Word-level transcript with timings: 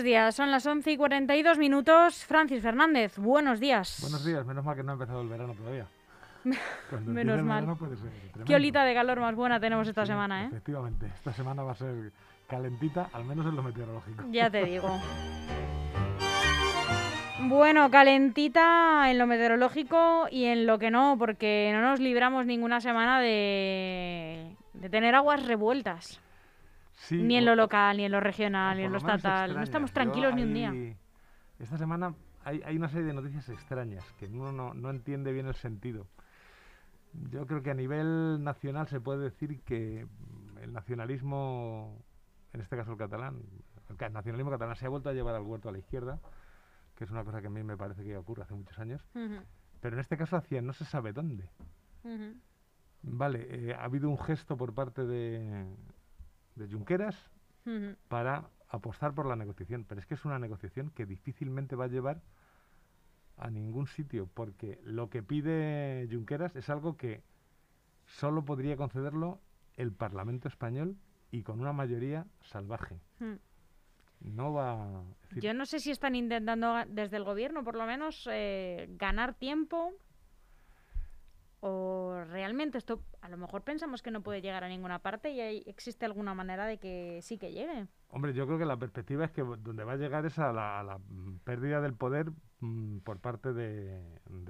Buenos 0.00 0.12
días, 0.12 0.34
son 0.34 0.50
las 0.50 0.64
11 0.64 0.92
y 0.92 0.96
42 0.96 1.58
minutos. 1.58 2.24
Francis 2.24 2.62
Fernández, 2.62 3.18
buenos 3.18 3.60
días. 3.60 3.98
Buenos 4.00 4.24
días, 4.24 4.46
menos 4.46 4.64
mal 4.64 4.74
que 4.74 4.82
no 4.82 4.92
ha 4.92 4.94
empezado 4.94 5.20
el 5.20 5.28
verano 5.28 5.52
todavía. 5.52 5.84
Menos 7.04 7.42
mal. 7.42 7.76
Qué 8.46 8.54
olita 8.54 8.82
de 8.84 8.94
calor 8.94 9.20
más 9.20 9.34
buena 9.34 9.60
tenemos 9.60 9.86
esta 9.86 10.06
semana, 10.06 10.44
¿eh? 10.44 10.46
Efectivamente, 10.46 11.04
esta 11.14 11.34
semana 11.34 11.64
va 11.64 11.72
a 11.72 11.74
ser 11.74 12.12
calentita, 12.48 13.10
al 13.12 13.26
menos 13.26 13.44
en 13.44 13.54
lo 13.54 13.62
meteorológico. 13.62 14.24
Ya 14.30 14.48
te 14.48 14.64
digo. 14.70 14.88
Bueno, 17.40 17.90
calentita 17.90 19.10
en 19.10 19.18
lo 19.18 19.26
meteorológico 19.26 20.28
y 20.30 20.46
en 20.46 20.66
lo 20.66 20.78
que 20.78 20.90
no, 20.90 21.16
porque 21.18 21.72
no 21.74 21.82
nos 21.82 22.00
libramos 22.00 22.46
ninguna 22.46 22.80
semana 22.80 23.20
de, 23.20 24.56
tener 24.90 25.14
aguas 25.14 25.44
revueltas. 25.44 26.22
Ni 27.10 27.36
en 27.36 27.44
lo 27.44 27.54
local, 27.54 27.96
ni 27.96 28.04
en 28.04 28.12
lo 28.12 28.20
regional, 28.20 28.76
ni 28.76 28.84
en 28.84 28.92
lo 28.92 28.98
estatal. 28.98 29.54
No 29.54 29.62
estamos 29.62 29.92
tranquilos 29.92 30.34
ni 30.34 30.42
un 30.42 30.54
día. 30.54 30.96
Esta 31.58 31.76
semana 31.76 32.14
hay, 32.44 32.76
una 32.76 32.88
serie 32.88 33.06
de 33.06 33.14
noticias 33.14 33.48
extrañas 33.48 34.04
que 34.18 34.26
uno 34.26 34.74
no, 34.74 34.90
entiende 34.90 35.32
bien 35.32 35.46
el 35.46 35.54
sentido. 35.54 36.06
Yo 37.30 37.46
creo 37.46 37.62
que 37.62 37.70
a 37.70 37.74
nivel 37.74 38.42
nacional 38.44 38.86
se 38.86 39.00
puede 39.00 39.24
decir 39.24 39.60
que 39.62 40.06
el 40.62 40.72
nacionalismo, 40.72 41.98
en 42.52 42.60
este 42.60 42.76
caso 42.76 42.92
el 42.92 42.98
catalán, 42.98 43.42
el 43.88 44.12
nacionalismo 44.12 44.50
catalán 44.50 44.76
se 44.76 44.86
ha 44.86 44.88
vuelto 44.88 45.08
a 45.08 45.12
llevar 45.12 45.34
al 45.34 45.42
huerto 45.42 45.68
a 45.68 45.72
la 45.72 45.78
izquierda 45.78 46.20
que 47.00 47.04
es 47.04 47.10
una 47.10 47.24
cosa 47.24 47.40
que 47.40 47.46
a 47.46 47.50
mí 47.50 47.62
me 47.62 47.78
parece 47.78 48.04
que 48.04 48.14
ocurre 48.14 48.42
hace 48.42 48.52
muchos 48.52 48.78
años, 48.78 49.02
pero 49.80 49.96
en 49.96 50.00
este 50.00 50.18
caso 50.18 50.36
hacia 50.36 50.60
no 50.60 50.74
se 50.74 50.84
sabe 50.84 51.14
dónde. 51.14 51.48
Vale, 53.02 53.46
eh, 53.48 53.74
ha 53.74 53.84
habido 53.84 54.10
un 54.10 54.18
gesto 54.18 54.54
por 54.58 54.74
parte 54.74 55.06
de, 55.06 55.64
de 56.60 56.72
Junqueras 56.72 57.30
para 58.08 58.48
apostar 58.68 59.14
por 59.14 59.26
la 59.26 59.36
negociación, 59.36 59.84
pero 59.84 60.00
es 60.00 60.06
que 60.06 60.14
es 60.14 60.24
una 60.24 60.38
negociación 60.38 60.90
que 60.90 61.06
difícilmente 61.06 61.76
va 61.76 61.84
a 61.84 61.88
llevar 61.88 62.22
a 63.36 63.50
ningún 63.50 63.86
sitio, 63.86 64.28
porque 64.32 64.80
lo 64.84 65.08
que 65.08 65.22
pide 65.22 66.08
Junqueras 66.10 66.54
es 66.56 66.68
algo 66.68 66.96
que 66.96 67.22
solo 68.06 68.44
podría 68.44 68.76
concederlo 68.76 69.40
el 69.76 69.92
Parlamento 69.92 70.48
español 70.48 70.96
y 71.30 71.42
con 71.42 71.60
una 71.60 71.72
mayoría 71.72 72.26
salvaje. 72.42 73.00
No 74.20 74.52
va... 74.52 75.04
Yo 75.36 75.54
no 75.54 75.64
sé 75.64 75.78
si 75.78 75.90
están 75.90 76.14
intentando 76.14 76.74
desde 76.88 77.16
el 77.16 77.24
gobierno, 77.24 77.64
por 77.64 77.76
lo 77.76 77.86
menos, 77.86 78.28
eh, 78.30 78.88
ganar 78.98 79.34
tiempo 79.34 79.94
o 81.60 82.24
realmente 82.30 82.78
esto 82.78 83.02
a 83.20 83.28
lo 83.28 83.36
mejor 83.36 83.62
pensamos 83.62 84.02
que 84.02 84.10
no 84.10 84.22
puede 84.22 84.40
llegar 84.40 84.64
a 84.64 84.68
ninguna 84.68 85.00
parte 85.00 85.30
y 85.30 85.40
existe 85.66 86.06
alguna 86.06 86.34
manera 86.34 86.66
de 86.66 86.78
que 86.78 87.20
sí 87.22 87.36
que 87.36 87.52
llegue. 87.52 87.86
Hombre, 88.08 88.32
yo 88.32 88.46
creo 88.46 88.58
que 88.58 88.64
la 88.64 88.78
perspectiva 88.78 89.26
es 89.26 89.30
que 89.30 89.42
donde 89.42 89.84
va 89.84 89.92
a 89.92 89.96
llegar 89.96 90.24
es 90.24 90.38
a 90.38 90.52
la, 90.52 90.98
pérdida 91.44 91.80
del 91.80 91.94
poder 91.94 92.30
mm, 92.60 92.98
por 93.00 93.20
parte 93.20 93.52
de, 93.52 94.00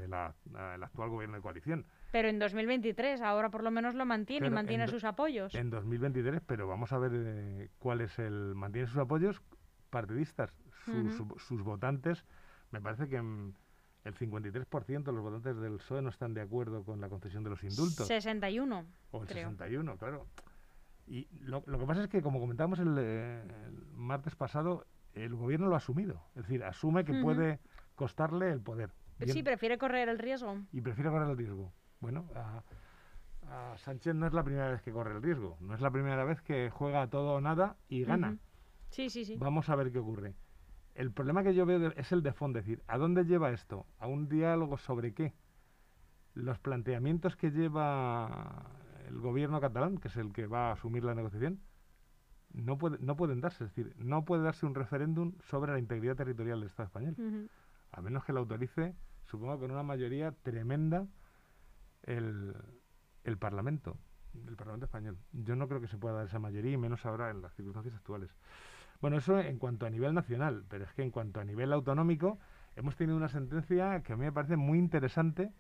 la, 0.09 0.35
el 0.75 0.83
actual 0.83 1.11
gobierno 1.11 1.37
de 1.37 1.43
coalición. 1.43 1.85
Pero 2.13 2.29
en 2.29 2.39
2023, 2.39 3.21
ahora 3.23 3.51
por 3.51 3.65
lo 3.65 3.71
menos 3.73 3.95
lo 3.95 4.07
mantiene 4.07 4.47
y 4.47 4.51
mantiene 4.51 4.87
sus 4.87 5.05
apoyos. 5.05 5.55
En 5.55 5.71
2023, 5.71 6.41
pero 6.47 6.69
vamos 6.69 6.93
a 6.93 6.99
ver 6.99 7.13
eh, 7.15 7.71
cuál 7.79 8.01
es 8.01 8.19
el... 8.19 8.55
Mantiene 8.55 8.87
sus 8.87 8.99
apoyos 8.99 9.43
partidistas, 9.91 10.55
sus 11.39 11.63
votantes, 11.63 12.25
me 12.71 12.81
parece 12.81 13.09
que 13.09 13.21
el 14.05 14.15
53% 14.15 15.05
de 15.05 15.13
los 15.13 15.23
votantes 15.23 15.57
del 15.61 15.77
PSOE 15.77 16.03
no 16.03 16.09
están 16.09 16.35
de 16.35 16.41
acuerdo 16.41 16.85
con 16.85 17.01
la 17.01 17.09
concesión 17.09 17.45
de 17.45 17.51
los 17.51 17.63
indultos. 17.63 18.07
61. 18.07 18.87
O 19.11 19.23
el 19.23 19.29
61, 19.29 19.97
claro. 19.99 20.27
Y 21.07 21.29
lo, 21.41 21.63
que 21.63 21.87
pasa 21.87 22.05
es 22.05 22.09
que, 22.09 22.23
como 22.23 22.41
comentábamos 22.41 22.79
el, 22.79 23.43
martes 23.95 24.37
pasado, 24.37 24.87
el 25.15 25.35
gobierno 25.35 25.69
lo 25.69 25.75
ha 25.75 25.79
asumido. 25.79 26.23
Es 26.37 26.43
decir, 26.43 26.63
asume 26.65 27.05
que 27.05 27.21
puede 27.21 27.59
costarle 27.95 28.51
el 28.53 28.61
poder. 28.61 28.93
sí, 29.27 29.43
prefiere 29.43 29.77
correr 29.77 30.09
el 30.09 30.19
riesgo. 30.19 30.57
Y 30.73 30.81
prefiere 30.81 31.11
correr 31.11 31.29
el 31.29 31.37
riesgo. 31.37 31.73
Bueno, 32.01 32.27
a, 32.35 32.63
Sánchez 33.77 34.15
no 34.15 34.27
es 34.27 34.33
la 34.33 34.45
primera 34.45 34.71
vez 34.71 34.83
que 34.83 34.93
corre 34.93 35.17
el 35.17 35.23
riesgo. 35.23 35.57
No 35.61 35.75
es 35.75 35.81
la 35.81 35.91
primera 35.91 36.25
vez 36.25 36.41
que 36.41 36.71
juega 36.71 37.09
todo 37.09 37.35
o 37.35 37.41
nada 37.41 37.77
y 37.89 38.05
gana. 38.05 38.39
Sí, 38.91 39.11
sí, 39.11 39.25
sí. 39.25 39.37
Vamos 39.37 39.69
a 39.69 39.75
ver 39.75 39.91
qué 39.91 39.99
ocurre. 39.99 40.35
El 40.95 41.13
problema 41.13 41.43
que 41.43 41.55
yo 41.55 41.67
veo 41.67 41.93
es 41.97 42.13
el 42.13 42.23
de 42.23 42.33
fondo, 42.33 42.59
es 42.59 42.67
decir, 42.67 42.83
¿a 42.87 42.99
dónde 42.99 43.25
lleva 43.25 43.51
esto? 43.51 43.87
¿A 43.99 44.07
un 44.07 44.29
diálogo 44.29 44.77
sobre 44.77 45.15
qué? 45.15 45.35
Los 46.35 46.59
planteamientos 46.59 47.37
que 47.37 47.51
lleva 47.51 48.67
el 49.09 49.19
gobierno 49.19 49.61
catalán, 49.61 49.99
que 49.99 50.09
es 50.09 50.17
el 50.17 50.33
que 50.33 50.47
va 50.47 50.69
a 50.69 50.73
asumir 50.73 51.05
la 51.05 51.15
negociación, 51.15 51.61
no, 52.53 52.79
puede, 52.79 52.99
no 52.99 53.17
pueden 53.17 53.41
darse. 53.41 53.65
Es 53.65 53.75
decir, 53.75 53.95
no 53.97 54.25
puede 54.25 54.43
darse 54.43 54.67
un 54.67 54.75
referéndum 54.75 55.35
sobre 55.49 55.73
la 55.73 55.79
integridad 55.79 56.17
territorial 56.17 56.61
del 56.61 56.69
Estado 56.69 56.87
español. 56.87 57.49
A 57.93 58.01
menos 58.01 58.25
que 58.25 58.33
lo 58.33 58.41
autorice, 58.41 58.95
supongo, 59.27 59.59
con 59.59 59.71
una 59.71 59.83
mayoría 59.83 60.33
tremenda 60.43 61.07
el, 62.03 62.55
el 63.25 63.39
Parlamento, 63.39 63.97
el 64.47 64.57
Parlamento 64.57 64.87
español. 64.87 65.19
Yo 65.33 65.57
no 65.57 65.69
creo 65.69 65.81
que 65.81 65.89
se 65.89 65.99
pueda 65.99 66.15
dar 66.15 66.27
esa 66.27 66.39
mayoría, 66.39 66.73
y 66.73 66.77
menos 66.77 67.05
ahora 67.07 67.31
en 67.31 67.43
las 67.43 67.55
circunstancias 67.55 67.95
actuales. 67.95 68.31
Bueno, 69.01 69.17
eso 69.17 69.39
en 69.39 69.59
cuanto 69.59 69.87
a 69.87 69.91
nivel 69.91 70.15
nacional, 70.15 70.65
pero 70.69 70.85
es 70.85 70.93
que 70.93 71.03
en 71.03 71.11
cuanto 71.11 71.41
a 71.41 71.45
nivel 71.45 71.73
autonómico 71.73 72.39
hemos 72.77 72.97
tenido 72.97 73.17
una 73.17 73.29
sentencia 73.29 74.03
que 74.03 74.13
a 74.13 74.17
mí 74.17 74.25
me 74.25 74.33
parece 74.33 74.57
muy 74.57 74.79
interesante 74.79 75.53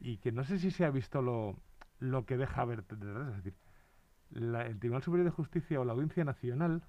y 0.00 0.18
que 0.18 0.32
no 0.32 0.44
sé 0.44 0.58
si 0.58 0.70
se 0.70 0.84
ha 0.84 0.90
visto 0.90 1.22
lo, 1.22 1.56
lo 1.98 2.26
que 2.26 2.36
deja 2.36 2.64
ver. 2.64 2.84
Es 2.90 3.36
decir, 3.36 3.54
el 4.34 4.78
Tribunal 4.78 5.02
Superior 5.02 5.24
de 5.24 5.30
Justicia 5.30 5.80
o 5.80 5.84
la 5.84 5.92
Audiencia 5.92 6.24
Nacional 6.24 6.82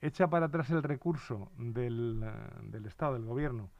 echa 0.00 0.28
para 0.28 0.46
atrás 0.46 0.70
el 0.70 0.82
recurso 0.82 1.50
del, 1.58 2.24
del 2.62 2.86
Estado, 2.86 3.14
del 3.14 3.24
Gobierno, 3.24 3.70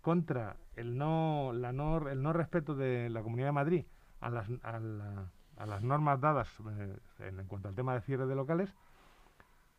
contra 0.00 0.56
el 0.76 0.96
no, 0.96 1.52
la 1.52 1.72
no, 1.72 2.08
el 2.08 2.22
no 2.22 2.32
respeto 2.32 2.74
de 2.74 3.10
la 3.10 3.22
Comunidad 3.22 3.48
de 3.48 3.52
Madrid 3.52 3.84
a 4.20 4.30
las, 4.30 4.48
a, 4.62 5.66
las 5.66 5.82
normas 5.82 6.20
dadas 6.20 6.48
eh, 6.78 6.96
en 7.18 7.46
cuanto 7.46 7.68
al 7.68 7.74
tema 7.74 7.94
de 7.94 8.00
cierre 8.02 8.26
de 8.26 8.34
locales 8.34 8.74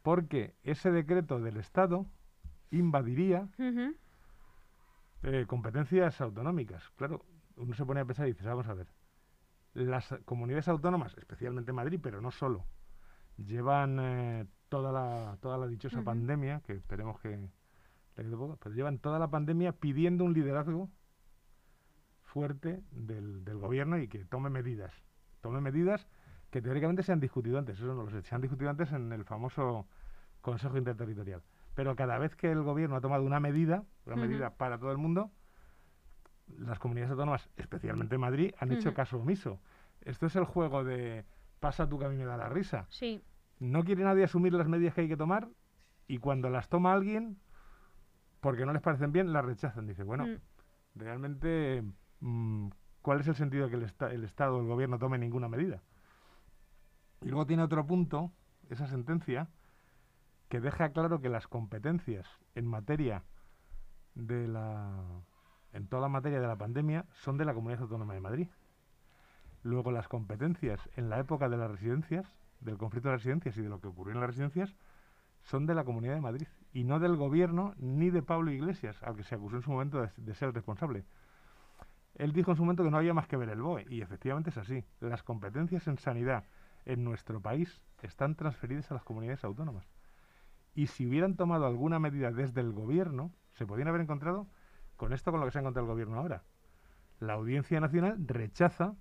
porque 0.01 0.55
ese 0.63 0.91
decreto 0.91 1.39
del 1.39 1.57
Estado 1.57 2.05
invadiría 2.71 3.49
eh, 5.23 5.45
competencias 5.47 6.19
autonómicas. 6.21 6.89
Claro, 6.95 7.25
uno 7.55 7.73
se 7.75 7.85
pone 7.85 8.01
a 8.01 8.05
pensar 8.05 8.27
y 8.27 8.33
dice, 8.33 8.45
vamos 8.45 8.67
a 8.67 8.73
ver, 8.73 8.87
las 9.73 10.13
comunidades 10.25 10.67
autónomas, 10.67 11.15
especialmente 11.17 11.73
Madrid, 11.73 11.99
pero 12.01 12.21
no 12.21 12.31
solo, 12.31 12.65
llevan 13.37 13.97
eh, 13.99 14.45
toda, 14.69 14.91
la, 14.91 15.37
toda 15.41 15.57
la 15.57 15.67
dichosa 15.67 16.01
pandemia, 16.01 16.61
que 16.61 16.73
esperemos 16.73 17.19
que 17.19 17.49
pero 18.13 18.75
llevan 18.75 18.99
toda 18.99 19.17
la 19.19 19.29
pandemia 19.29 19.71
pidiendo 19.71 20.23
un 20.25 20.33
liderazgo 20.33 20.89
fuerte 22.23 22.83
del, 22.91 23.43
del 23.43 23.57
gobierno 23.57 23.97
y 23.97 24.07
que 24.07 24.25
tome 24.25 24.49
medidas. 24.49 24.93
Tome 25.41 25.59
medidas 25.59 26.07
que 26.51 26.61
teóricamente 26.61 27.01
se 27.01 27.13
han 27.13 27.19
discutido 27.19 27.57
antes, 27.57 27.77
eso 27.77 27.95
no 27.95 28.03
lo 28.03 28.11
sé, 28.11 28.21
se 28.21 28.35
han 28.35 28.41
discutido 28.41 28.69
antes 28.69 28.91
en 28.91 29.11
el 29.13 29.23
famoso 29.23 29.87
Consejo 30.41 30.77
Interterritorial. 30.77 31.41
Pero 31.73 31.95
cada 31.95 32.17
vez 32.17 32.35
que 32.35 32.51
el 32.51 32.61
gobierno 32.61 32.97
ha 32.97 33.01
tomado 33.01 33.23
una 33.23 33.39
medida, 33.39 33.85
una 34.05 34.17
medida 34.17 34.49
para 34.51 34.77
todo 34.77 34.91
el 34.91 34.97
mundo, 34.97 35.31
las 36.59 36.79
comunidades 36.79 37.11
autónomas, 37.11 37.49
especialmente 37.55 38.17
Madrid, 38.17 38.53
han 38.59 38.73
hecho 38.73 38.93
caso 38.93 39.17
omiso. 39.17 39.61
Esto 40.01 40.25
es 40.25 40.35
el 40.35 40.43
juego 40.43 40.83
de 40.83 41.25
pasa 41.61 41.87
tú 41.87 41.97
que 41.97 42.05
a 42.05 42.09
mí 42.09 42.17
me 42.17 42.25
da 42.25 42.35
la 42.35 42.49
risa. 42.49 42.87
Sí. 42.89 43.23
No 43.59 43.85
quiere 43.85 44.03
nadie 44.03 44.25
asumir 44.25 44.51
las 44.53 44.67
medidas 44.67 44.93
que 44.93 45.01
hay 45.01 45.07
que 45.07 45.15
tomar 45.15 45.47
y 46.07 46.17
cuando 46.17 46.49
las 46.49 46.67
toma 46.67 46.91
alguien, 46.91 47.39
porque 48.41 48.65
no 48.65 48.73
les 48.73 48.81
parecen 48.81 49.13
bien, 49.13 49.31
las 49.31 49.45
rechazan. 49.45 49.87
Dice, 49.87 50.03
bueno, 50.03 50.25
mm. 50.25 50.39
realmente, 50.95 51.83
mm, 52.19 52.67
¿cuál 53.01 53.21
es 53.21 53.27
el 53.29 53.35
sentido 53.35 53.65
de 53.65 53.69
que 53.69 53.77
el, 53.77 54.11
el 54.11 54.23
Estado, 54.25 54.59
el 54.59 54.67
gobierno 54.67 54.99
tome 54.99 55.17
ninguna 55.17 55.47
medida? 55.47 55.81
Y 57.21 57.29
luego 57.29 57.45
tiene 57.45 57.63
otro 57.63 57.85
punto, 57.85 58.31
esa 58.69 58.87
sentencia, 58.87 59.47
que 60.49 60.59
deja 60.59 60.89
claro 60.89 61.21
que 61.21 61.29
las 61.29 61.47
competencias 61.47 62.27
en 62.55 62.65
materia 62.65 63.23
de 64.15 64.47
la 64.47 65.21
en 65.73 65.87
toda 65.87 66.09
materia 66.09 66.41
de 66.41 66.47
la 66.47 66.57
pandemia 66.57 67.05
son 67.13 67.37
de 67.37 67.45
la 67.45 67.53
Comunidad 67.53 67.83
Autónoma 67.83 68.13
de 68.13 68.19
Madrid. 68.19 68.47
Luego 69.63 69.91
las 69.91 70.09
competencias 70.09 70.81
en 70.97 71.09
la 71.09 71.19
época 71.19 71.47
de 71.47 71.55
las 71.55 71.71
residencias, 71.71 72.27
del 72.59 72.77
conflicto 72.77 73.07
de 73.07 73.13
las 73.13 73.21
residencias 73.21 73.55
y 73.57 73.61
de 73.61 73.69
lo 73.69 73.79
que 73.79 73.87
ocurrió 73.87 74.13
en 74.13 74.19
las 74.19 74.31
residencias, 74.31 74.75
son 75.43 75.65
de 75.65 75.75
la 75.75 75.85
Comunidad 75.85 76.15
de 76.15 76.21
Madrid 76.21 76.47
y 76.73 76.83
no 76.83 76.99
del 76.99 77.15
gobierno 77.15 77.73
ni 77.77 78.09
de 78.09 78.21
Pablo 78.21 78.51
Iglesias, 78.51 79.01
al 79.03 79.15
que 79.15 79.23
se 79.23 79.35
acusó 79.35 79.55
en 79.55 79.61
su 79.61 79.71
momento 79.71 80.01
de, 80.01 80.09
de 80.17 80.35
ser 80.35 80.53
responsable. 80.53 81.05
Él 82.15 82.33
dijo 82.33 82.51
en 82.51 82.57
su 82.57 82.63
momento 82.63 82.83
que 82.83 82.91
no 82.91 82.97
había 82.97 83.13
más 83.13 83.27
que 83.27 83.37
ver 83.37 83.49
el 83.49 83.61
BOE 83.61 83.85
y 83.89 84.01
efectivamente 84.01 84.49
es 84.49 84.57
así. 84.57 84.83
Las 84.99 85.23
competencias 85.23 85.87
en 85.87 85.97
sanidad 85.97 86.43
en 86.85 87.03
nuestro 87.03 87.41
país 87.41 87.81
están 88.01 88.35
transferidas 88.35 88.91
a 88.91 88.95
las 88.95 89.03
comunidades 89.03 89.43
autónomas. 89.43 89.85
Y 90.73 90.87
si 90.87 91.05
hubieran 91.05 91.35
tomado 91.35 91.65
alguna 91.65 91.99
medida 91.99 92.31
desde 92.31 92.61
el 92.61 92.71
gobierno, 92.71 93.31
se 93.53 93.65
podrían 93.65 93.89
haber 93.89 94.01
encontrado 94.01 94.47
con 94.95 95.13
esto 95.13 95.31
con 95.31 95.39
lo 95.39 95.45
que 95.45 95.51
se 95.51 95.59
ha 95.59 95.61
encontrado 95.61 95.87
el 95.87 95.93
gobierno 95.93 96.17
ahora. 96.17 96.43
La 97.19 97.33
Audiencia 97.33 97.79
Nacional 97.79 98.15
rechaza 98.25 98.95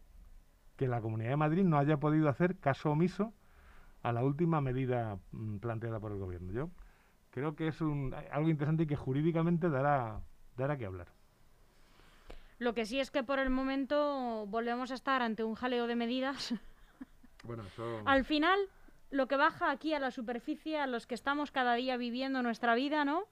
que 0.76 0.88
la 0.88 1.00
Comunidad 1.00 1.30
de 1.30 1.36
Madrid 1.36 1.64
no 1.64 1.78
haya 1.78 1.98
podido 1.98 2.28
hacer 2.28 2.58
caso 2.58 2.90
omiso 2.90 3.32
a 4.02 4.12
la 4.12 4.24
última 4.24 4.60
medida 4.60 5.18
mm, 5.32 5.58
planteada 5.58 6.00
por 6.00 6.12
el 6.12 6.18
gobierno. 6.18 6.52
Yo 6.52 6.70
creo 7.30 7.54
que 7.54 7.68
es 7.68 7.80
un, 7.80 8.14
algo 8.32 8.48
interesante 8.48 8.84
y 8.84 8.86
que 8.86 8.96
jurídicamente 8.96 9.68
dará, 9.68 10.20
dará 10.56 10.76
que 10.76 10.86
hablar. 10.86 11.08
Lo 12.58 12.74
que 12.74 12.84
sí 12.84 13.00
es 13.00 13.10
que 13.10 13.22
por 13.22 13.38
el 13.38 13.50
momento 13.50 14.46
volvemos 14.46 14.90
a 14.90 14.94
estar 14.94 15.22
ante 15.22 15.44
un 15.44 15.54
jaleo 15.54 15.86
de 15.86 15.96
medidas. 15.96 16.54
Bueno, 17.44 17.64
eso... 17.64 18.02
Al 18.04 18.24
final, 18.24 18.58
lo 19.10 19.26
que 19.26 19.36
baja 19.36 19.70
aquí 19.70 19.94
a 19.94 19.98
la 19.98 20.10
superficie, 20.10 20.78
a 20.78 20.86
los 20.86 21.06
que 21.06 21.14
estamos 21.14 21.50
cada 21.50 21.74
día 21.74 21.96
viviendo 21.96 22.42
nuestra 22.42 22.74
vida, 22.74 23.04
¿no? 23.04 23.24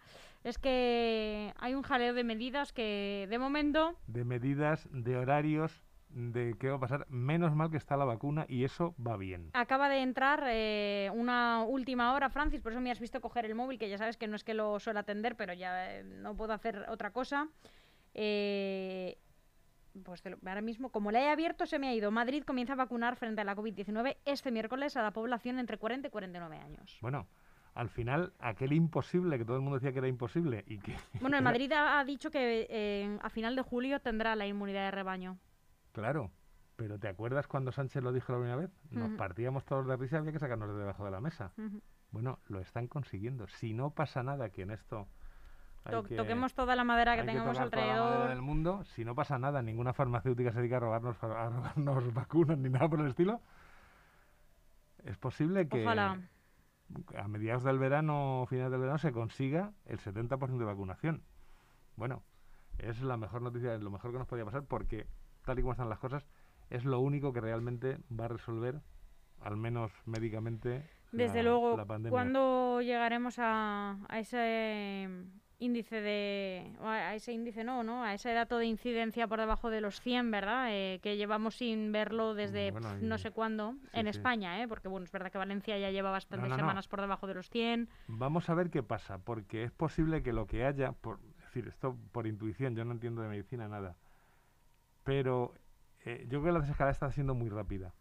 Es 0.45 0.59
que 0.59 1.53
hay 1.59 1.75
un 1.75 1.83
jaleo 1.83 2.15
de 2.15 2.25
medidas 2.25 2.73
que, 2.73 3.27
de 3.29 3.39
momento... 3.39 3.97
De 4.07 4.25
medidas, 4.25 4.89
de 4.91 5.17
horarios, 5.17 5.83
de 6.11 6.55
qué 6.59 6.69
va 6.71 6.77
a 6.77 6.81
pasar. 6.81 7.07
Menos 7.11 7.55
mal 7.55 7.71
que 7.71 7.77
está 7.77 7.97
la 7.97 8.05
vacuna 8.05 8.47
y 8.49 8.65
eso 8.65 8.95
va 9.05 9.17
bien. 9.17 9.51
Acaba 9.53 9.89
de 9.89 10.01
entrar 10.01 10.45
eh, 10.47 11.11
una 11.15 11.65
última 11.65 12.13
hora, 12.15 12.31
Francis, 12.31 12.61
por 12.61 12.73
eso 12.73 12.81
me 12.81 12.91
has 12.91 13.01
visto 13.01 13.21
coger 13.21 13.45
el 13.45 13.55
móvil, 13.55 13.79
que 13.79 13.89
ya 13.89 13.99
sabes 13.99 14.17
que 14.17 14.27
no 14.27 14.37
es 14.37 14.45
que 14.45 14.55
lo 14.55 14.81
suelo 14.81 15.01
atender, 15.01 15.37
pero 15.37 15.53
ya 15.53 15.97
eh, 15.97 16.05
no 16.05 16.35
puedo 16.37 16.53
hacer 16.53 16.87
otra 16.89 17.13
cosa. 17.13 17.49
Eh, 18.15 19.19
pues 20.05 20.23
ahora 20.47 20.61
mismo, 20.61 20.91
como 20.91 21.11
le 21.11 21.21
he 21.21 21.29
abierto, 21.29 21.67
se 21.67 21.79
me 21.79 21.89
ha 21.89 21.95
ido. 21.95 22.11
Madrid 22.11 22.43
comienza 22.45 22.75
a 22.75 22.77
vacunar 22.77 23.17
frente 23.17 23.41
a 23.41 23.45
la 23.45 23.57
COVID-19 23.57 24.17
este 24.25 24.51
miércoles 24.51 24.97
a 24.97 25.03
la 25.03 25.13
población 25.13 25.59
entre 25.59 25.79
40 25.79 26.09
y 26.09 26.11
49 26.11 26.57
años. 26.59 26.99
Bueno, 27.01 27.27
al 27.75 27.89
final, 27.89 28.33
aquel 28.39 28.73
imposible 28.73 29.39
que 29.39 29.45
todo 29.45 29.57
el 29.57 29.63
mundo 29.63 29.79
decía 29.79 29.93
que 29.93 29.99
era 29.99 30.09
imposible 30.09 30.65
y 30.67 30.79
que... 30.79 30.97
Bueno, 31.21 31.37
en 31.37 31.45
Madrid 31.45 31.71
ha, 31.73 32.03
dicho 32.05 32.31
que 32.31 32.67
eh, 32.69 33.19
a 33.23 33.31
final 33.31 33.55
de 33.55 33.63
julio 33.63 34.01
tendrá 34.01 34.35
la 34.35 34.47
inmunidad 34.47 34.85
de 34.85 34.91
rebaño. 34.91 35.39
Claro, 35.93 36.33
pero 36.77 36.99
¿te 36.99 37.09
acuerdas 37.09 37.47
cuando 37.47 37.73
Sánchez 37.73 38.03
lo 38.03 38.13
dijo 38.13 38.33
la 38.33 38.39
primera 38.39 38.57
vez? 38.57 38.71
Nos 38.91 39.11
partíamos 39.13 39.65
todos 39.65 39.87
de 39.87 39.97
risa, 39.97 40.19
había 40.19 40.33
que 40.33 40.39
sacarnos 40.39 40.69
de 40.71 40.77
debajo 40.77 41.05
de 41.05 41.11
la 41.11 41.21
mesa. 41.21 41.53
Bueno, 42.11 42.39
lo 42.47 42.61
están 42.61 42.87
consiguiendo. 42.87 43.49
Si 43.49 43.75
no 43.75 43.91
pasa 43.91 44.23
nada 44.23 44.51
que 44.51 44.63
en 44.63 44.71
esto 44.71 45.09
toquemos 45.85 46.55
toda 46.55 46.77
la 46.77 46.85
madera 46.85 47.17
que 47.17 47.25
tengamos 47.25 47.59
alrededor. 47.59 48.29
del 48.29 48.43
mundo, 48.43 48.85
si 48.85 49.05
no 49.05 49.15
pasa 49.15 49.39
nada, 49.39 49.63
ninguna 49.63 49.93
farmacéutica 49.93 50.53
se 50.53 50.59
dedica 50.59 50.77
a 50.77 50.81
robarnos, 50.81 51.23
a 51.23 51.49
robarnos 51.49 52.13
vacunas 52.15 52.59
ni 52.59 52.69
nada 52.69 52.89
por 52.89 53.01
el 53.01 53.09
estilo. 53.09 53.41
Es 55.05 55.17
posible 55.17 55.69
que 55.69 55.87
a 57.17 57.29
mediados 57.29 57.65
del 57.65 57.79
verano, 57.79 58.47
finales 58.49 58.71
del 58.71 58.81
verano, 58.81 58.99
se 58.99 59.13
consiga 59.13 59.73
el 59.87 59.99
70% 59.99 60.59
de 60.59 60.65
vacunación. 60.65 61.23
Bueno, 61.97 62.23
es 62.79 63.01
la 63.03 63.17
mejor 63.17 63.43
noticia, 63.43 63.75
es 63.75 63.83
lo 63.83 63.91
mejor 63.91 64.13
que 64.13 64.19
nos 64.19 64.27
podía 64.27 64.45
pasar 64.45 64.65
porque, 64.65 65.07
tal 65.45 65.59
y 65.59 65.63
como 65.63 65.73
están 65.73 65.89
las 65.89 65.99
cosas, 65.99 66.27
es 66.71 66.85
lo 66.85 67.01
único 67.01 67.33
que 67.33 67.41
realmente 67.41 67.99
va 68.11 68.27
a 68.27 68.29
resolver, 68.29 68.81
al 69.41 69.57
menos 69.57 69.93
médicamente, 70.05 70.89
Desde 71.13 71.43
luego, 71.43 71.83
¿cuándo 72.11 72.83
llegaremos 72.83 73.39
a, 73.39 73.99
a 74.09 74.19
ese 74.19 75.09
índice 75.59 76.01
de 76.01 76.73
a 76.81 77.15
ese 77.15 77.33
índice 77.33 77.65
no 77.65 77.83
no 77.83 78.05
a 78.05 78.15
ese 78.15 78.33
dato 78.33 78.59
de 78.59 78.67
incidencia 78.67 79.27
por 79.27 79.41
debajo 79.41 79.71
de 79.71 79.81
los 79.81 80.01
100 80.01 80.31
verdad 80.31 80.69
eh, 80.71 81.01
que 81.03 81.17
llevamos 81.17 81.57
sin 81.57 81.91
verlo 81.91 82.35
desde 82.35 82.73
no 83.01 83.19
sé 83.19 83.33
cuándo 83.33 83.75
en 83.93 84.07
España 84.07 84.63
eh 84.63 84.69
porque 84.69 84.89
bueno 84.89 85.05
es 85.05 85.13
verdad 85.13 85.33
que 85.33 85.39
Valencia 85.39 85.77
ya 85.79 85.91
lleva 85.91 86.11
bastantes 86.11 86.55
semanas 86.55 86.87
por 86.87 87.01
debajo 87.01 87.27
de 87.27 87.35
los 87.35 87.51
100 87.51 87.89
vamos 88.07 88.49
a 88.49 88.55
ver 88.55 88.71
qué 88.71 88.83
pasa 88.83 89.19
porque 89.19 89.65
es 89.65 89.73
posible 89.73 90.23
que 90.23 90.33
lo 90.33 90.47
que 90.47 90.65
haya 90.65 90.93
por 90.93 91.21
decir 91.21 91.67
esto 91.67 91.97
por 92.13 92.27
intuición 92.27 92.77
yo 92.77 92.85
no 92.85 92.93
entiendo 92.93 93.23
de 93.23 93.29
medicina 93.29 93.67
nada 93.69 93.97
pero 95.03 95.55
eh, 96.05 96.27
yo 96.29 96.41
creo 96.41 96.45
que 96.45 96.53
la 96.53 96.61
desescalada 96.61 96.93
está 96.93 97.11
siendo 97.11 97.35
muy 97.35 97.49
rápida. 97.49 97.95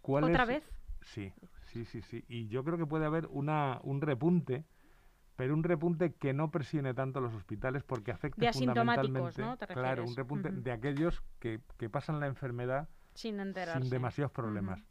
¿Cuál 0.00 0.24
otra 0.24 0.44
vez 0.44 0.62
sí 1.00 1.32
sí 1.66 1.84
sí 1.84 2.02
sí. 2.02 2.24
Y 2.28 2.48
yo 2.48 2.64
creo 2.64 2.78
que 2.78 2.86
puede 2.86 3.06
haber 3.06 3.26
una 3.28 3.80
un 3.82 4.00
repunte 4.00 4.64
pero 5.36 5.54
un 5.54 5.62
repunte 5.62 6.14
que 6.14 6.32
no 6.32 6.50
presione 6.50 6.94
tanto 6.94 7.20
los 7.20 7.34
hospitales 7.34 7.82
porque 7.82 8.12
afecta 8.12 8.52
fundamentalmente, 8.52 9.42
¿no? 9.42 9.56
claro, 9.56 10.04
un 10.04 10.14
repunte 10.14 10.50
de 10.50 10.72
aquellos 10.72 11.22
que, 11.38 11.60
que, 11.78 11.88
pasan 11.88 12.20
la 12.20 12.26
enfermedad 12.26 12.88
sin, 13.14 13.38
sin 13.38 13.90
demasiados 13.90 14.32
problemas. 14.32 14.84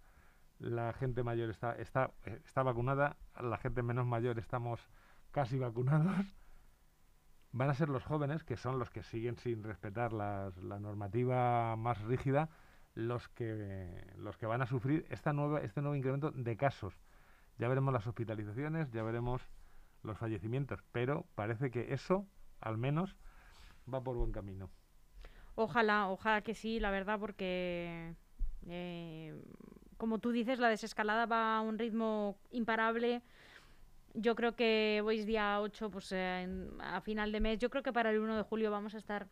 La 0.59 0.93
gente 0.93 1.23
mayor 1.23 1.49
está, 1.49 1.73
está, 1.75 2.11
está 2.23 2.63
vacunada, 2.63 3.17
la 3.39 3.57
gente 3.57 3.81
menos 3.83 4.05
mayor 4.05 4.39
estamos 4.39 4.79
casi 5.31 5.57
vacunados. 5.57 6.35
Van 7.53 7.69
a 7.69 7.73
ser 7.73 7.89
los 7.89 8.03
jóvenes, 8.05 8.43
que 8.43 8.57
son 8.57 8.79
los 8.79 8.89
que 8.89 9.03
siguen 9.03 9.37
sin 9.37 9.63
respetar 9.63 10.13
las, 10.13 10.55
la 10.57 10.79
normativa 10.79 11.75
más 11.75 12.01
rígida, 12.01 12.49
los 12.93 13.27
que, 13.29 14.13
los 14.17 14.37
que 14.37 14.45
van 14.45 14.61
a 14.61 14.65
sufrir 14.65 15.05
esta 15.09 15.33
nueva, 15.33 15.61
este 15.61 15.81
nuevo 15.81 15.95
incremento 15.95 16.31
de 16.31 16.57
casos. 16.57 16.93
Ya 17.57 17.67
veremos 17.67 17.93
las 17.93 18.07
hospitalizaciones, 18.07 18.91
ya 18.91 19.03
veremos 19.03 19.47
los 20.03 20.17
fallecimientos, 20.17 20.83
pero 20.91 21.25
parece 21.35 21.71
que 21.71 21.93
eso, 21.93 22.25
al 22.59 22.77
menos, 22.77 23.15
va 23.91 24.03
por 24.03 24.15
buen 24.15 24.31
camino. 24.31 24.69
Ojalá, 25.55 26.09
ojalá 26.09 26.41
que 26.41 26.55
sí, 26.55 26.79
la 26.79 26.91
verdad, 26.91 27.19
porque, 27.19 28.15
eh, 28.67 29.41
como 29.97 30.19
tú 30.19 30.31
dices, 30.31 30.59
la 30.59 30.69
desescalada 30.69 31.25
va 31.25 31.57
a 31.57 31.61
un 31.61 31.77
ritmo 31.77 32.37
imparable. 32.51 33.21
Yo 34.13 34.35
creo 34.35 34.55
que 34.55 35.01
hoy 35.05 35.19
es 35.19 35.25
día 35.25 35.59
8, 35.61 35.89
pues 35.91 36.13
a 36.13 37.01
final 37.01 37.31
de 37.31 37.39
mes. 37.39 37.59
Yo 37.59 37.69
creo 37.69 37.83
que 37.83 37.93
para 37.93 38.09
el 38.11 38.19
1 38.19 38.35
de 38.35 38.43
julio 38.43 38.71
vamos 38.71 38.95
a 38.95 38.97
estar 38.97 39.27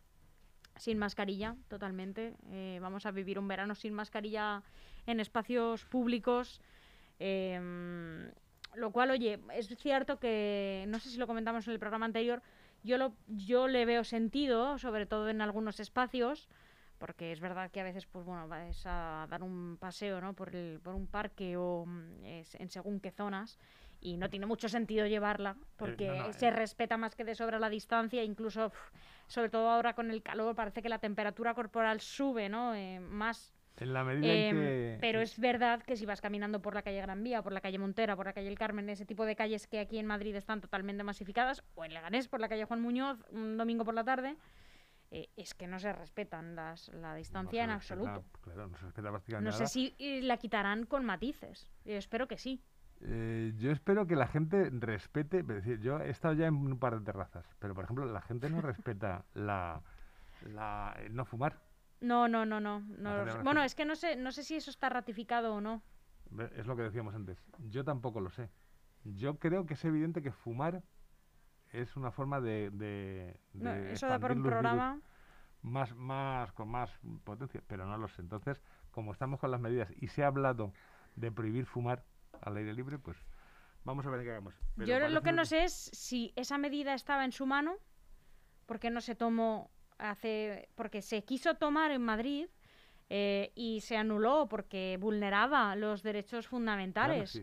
sin 0.76 0.98
mascarilla 0.98 1.56
totalmente. 1.68 2.34
Eh, 2.50 2.78
vamos 2.80 3.04
a 3.04 3.10
vivir 3.10 3.38
un 3.38 3.48
verano 3.48 3.74
sin 3.74 3.92
mascarilla 3.92 4.62
en 5.06 5.20
espacios 5.20 5.84
públicos. 5.84 6.60
Eh, 7.18 8.30
lo 8.74 8.92
cual, 8.92 9.10
oye, 9.10 9.40
es 9.54 9.68
cierto 9.78 10.18
que, 10.18 10.84
no 10.88 10.98
sé 10.98 11.10
si 11.10 11.18
lo 11.18 11.26
comentamos 11.26 11.66
en 11.66 11.72
el 11.72 11.78
programa 11.78 12.06
anterior, 12.06 12.42
yo, 12.82 12.98
lo, 12.98 13.14
yo 13.26 13.68
le 13.68 13.84
veo 13.84 14.04
sentido, 14.04 14.78
sobre 14.78 15.06
todo 15.06 15.28
en 15.28 15.40
algunos 15.40 15.80
espacios, 15.80 16.48
porque 16.98 17.32
es 17.32 17.40
verdad 17.40 17.70
que 17.70 17.80
a 17.80 17.84
veces, 17.84 18.06
pues 18.06 18.24
bueno, 18.24 18.46
vas 18.46 18.82
a 18.84 19.26
dar 19.30 19.42
un 19.42 19.78
paseo, 19.78 20.20
¿no? 20.20 20.34
Por, 20.34 20.54
el, 20.54 20.80
por 20.80 20.94
un 20.94 21.06
parque 21.06 21.56
o 21.56 21.84
mm, 21.86 22.24
en 22.24 22.68
según 22.68 23.00
qué 23.00 23.10
zonas 23.10 23.58
y 24.00 24.16
no 24.16 24.30
tiene 24.30 24.46
mucho 24.46 24.68
sentido 24.68 25.06
llevarla 25.06 25.56
porque 25.76 26.08
eh, 26.08 26.32
se 26.32 26.48
eh. 26.48 26.50
respeta 26.50 26.96
más 26.96 27.14
que 27.14 27.24
de 27.24 27.34
sobra 27.34 27.58
la 27.58 27.68
distancia, 27.68 28.22
incluso, 28.24 28.72
sobre 29.26 29.50
todo 29.50 29.68
ahora 29.68 29.94
con 29.94 30.10
el 30.10 30.22
calor, 30.22 30.54
parece 30.54 30.82
que 30.82 30.88
la 30.88 30.98
temperatura 30.98 31.54
corporal 31.54 32.00
sube, 32.00 32.48
¿no? 32.48 32.74
Eh, 32.74 33.00
más 33.00 33.52
en 33.80 33.92
la 33.92 34.04
medida 34.04 34.32
en 34.32 34.56
em, 34.56 34.62
que... 34.62 34.98
Pero 35.00 35.20
es 35.20 35.38
verdad 35.38 35.82
que 35.82 35.96
si 35.96 36.06
vas 36.06 36.20
caminando 36.20 36.60
por 36.60 36.74
la 36.74 36.82
calle 36.82 37.00
Gran 37.00 37.22
Vía, 37.24 37.42
por 37.42 37.52
la 37.52 37.60
calle 37.60 37.78
Montera, 37.78 38.14
por 38.14 38.26
la 38.26 38.32
calle 38.32 38.48
El 38.48 38.58
Carmen, 38.58 38.88
ese 38.88 39.06
tipo 39.06 39.24
de 39.24 39.34
calles 39.34 39.66
que 39.66 39.80
aquí 39.80 39.98
en 39.98 40.06
Madrid 40.06 40.34
están 40.36 40.60
totalmente 40.60 41.02
masificadas, 41.02 41.64
o 41.74 41.84
en 41.84 41.94
Leganés, 41.94 42.28
por 42.28 42.40
la 42.40 42.48
calle 42.48 42.64
Juan 42.64 42.80
Muñoz, 42.80 43.18
un 43.30 43.56
domingo 43.56 43.84
por 43.84 43.94
la 43.94 44.04
tarde, 44.04 44.36
eh, 45.10 45.28
es 45.36 45.54
que 45.54 45.66
no 45.66 45.78
se 45.80 45.92
respetan 45.92 46.54
las, 46.54 46.88
la 46.88 47.14
distancia 47.14 47.64
en 47.64 47.70
absoluto. 47.70 48.24
claro, 48.42 48.68
no 48.68 48.76
se 48.76 48.84
respeta 48.84 49.10
prácticamente 49.10 49.50
No 49.50 49.56
sé 49.56 49.66
si 49.66 49.96
eh, 49.98 50.20
la 50.22 50.36
quitarán 50.36 50.86
con 50.86 51.04
matices. 51.04 51.68
Yo 51.84 51.94
espero 51.94 52.28
que 52.28 52.38
sí. 52.38 52.62
Eh, 53.02 53.54
yo 53.56 53.72
espero 53.72 54.06
que 54.06 54.14
la 54.14 54.26
gente 54.26 54.68
respete, 54.70 55.42
decir, 55.42 55.80
yo 55.80 55.98
he 56.00 56.10
estado 56.10 56.34
ya 56.34 56.46
en 56.46 56.54
un 56.54 56.78
par 56.78 56.98
de 56.98 57.04
terrazas, 57.04 57.46
pero 57.58 57.74
por 57.74 57.84
ejemplo 57.84 58.04
la 58.04 58.20
gente 58.20 58.50
no 58.50 58.60
respeta 58.60 59.24
la, 59.32 59.82
la 60.44 60.94
no 61.10 61.24
fumar. 61.24 61.69
No, 62.00 62.28
no, 62.28 62.46
no, 62.46 62.60
no. 62.60 62.82
bueno, 63.42 63.62
es 63.62 63.74
que 63.74 63.84
no 63.84 63.94
sé, 63.94 64.16
no 64.16 64.32
sé 64.32 64.42
si 64.42 64.56
eso 64.56 64.70
está 64.70 64.88
ratificado 64.88 65.54
o 65.54 65.60
no. 65.60 65.82
Es 66.56 66.66
lo 66.66 66.76
que 66.76 66.82
decíamos 66.82 67.14
antes. 67.14 67.38
Yo 67.58 67.84
tampoco 67.84 68.20
lo 68.20 68.30
sé. 68.30 68.50
Yo 69.04 69.38
creo 69.38 69.66
que 69.66 69.74
es 69.74 69.84
evidente 69.84 70.22
que 70.22 70.32
fumar 70.32 70.82
es 71.72 71.96
una 71.96 72.10
forma 72.10 72.40
de, 72.40 72.70
de, 72.70 73.40
eso 73.92 74.08
da 74.08 74.18
para 74.18 74.34
un 74.34 74.42
programa 74.42 75.00
más, 75.62 75.94
más 75.94 76.52
con 76.52 76.68
más 76.68 76.90
potencia, 77.24 77.62
pero 77.66 77.86
no 77.86 77.96
lo 77.96 78.08
sé. 78.08 78.22
Entonces, 78.22 78.62
como 78.90 79.12
estamos 79.12 79.40
con 79.40 79.50
las 79.50 79.60
medidas 79.60 79.88
y 79.96 80.08
se 80.08 80.24
ha 80.24 80.28
hablado 80.28 80.72
de 81.16 81.30
prohibir 81.30 81.66
fumar 81.66 82.04
al 82.42 82.56
aire 82.56 82.72
libre, 82.72 82.98
pues 82.98 83.16
vamos 83.84 84.06
a 84.06 84.10
ver 84.10 84.22
qué 84.22 84.30
hagamos. 84.30 84.54
Yo 84.76 85.08
lo 85.08 85.22
que 85.22 85.32
no 85.32 85.44
sé 85.44 85.64
es 85.64 85.72
si 85.72 86.32
esa 86.36 86.58
medida 86.58 86.94
estaba 86.94 87.24
en 87.24 87.32
su 87.32 87.46
mano, 87.46 87.76
porque 88.66 88.90
no 88.90 89.00
se 89.00 89.14
tomó 89.14 89.70
hace 90.00 90.68
porque 90.74 91.02
se 91.02 91.22
quiso 91.22 91.54
tomar 91.54 91.90
en 91.90 92.02
Madrid 92.02 92.46
eh, 93.08 93.52
y 93.54 93.80
se 93.80 93.96
anuló 93.96 94.46
porque 94.48 94.96
vulneraba 95.00 95.74
los 95.76 96.02
derechos 96.02 96.46
fundamentales. 96.46 97.42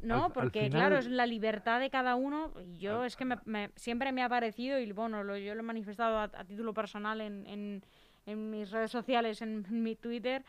no, 0.00 0.32
porque 0.32 0.68
claro, 0.70 0.98
es 0.98 1.06
la 1.06 1.26
libertad 1.26 1.80
de 1.80 1.90
cada 1.90 2.16
uno. 2.16 2.52
Y 2.64 2.78
yo 2.78 3.04
es 3.04 3.16
que 3.16 3.24
me, 3.24 3.70
siempre 3.76 4.12
me 4.12 4.22
ha 4.22 4.28
parecido, 4.28 4.78
y 4.78 4.90
bueno, 4.92 5.22
lo, 5.22 5.36
yo 5.36 5.54
lo 5.54 5.60
he 5.60 5.64
manifestado 5.64 6.18
a, 6.18 6.44
título 6.44 6.74
personal 6.74 7.20
en, 7.20 7.46
en, 7.46 7.84
en, 8.26 8.50
mis 8.50 8.70
redes 8.70 8.90
sociales, 8.90 9.40
en 9.40 9.64
mi 9.70 9.94
Twitter, 9.94 10.44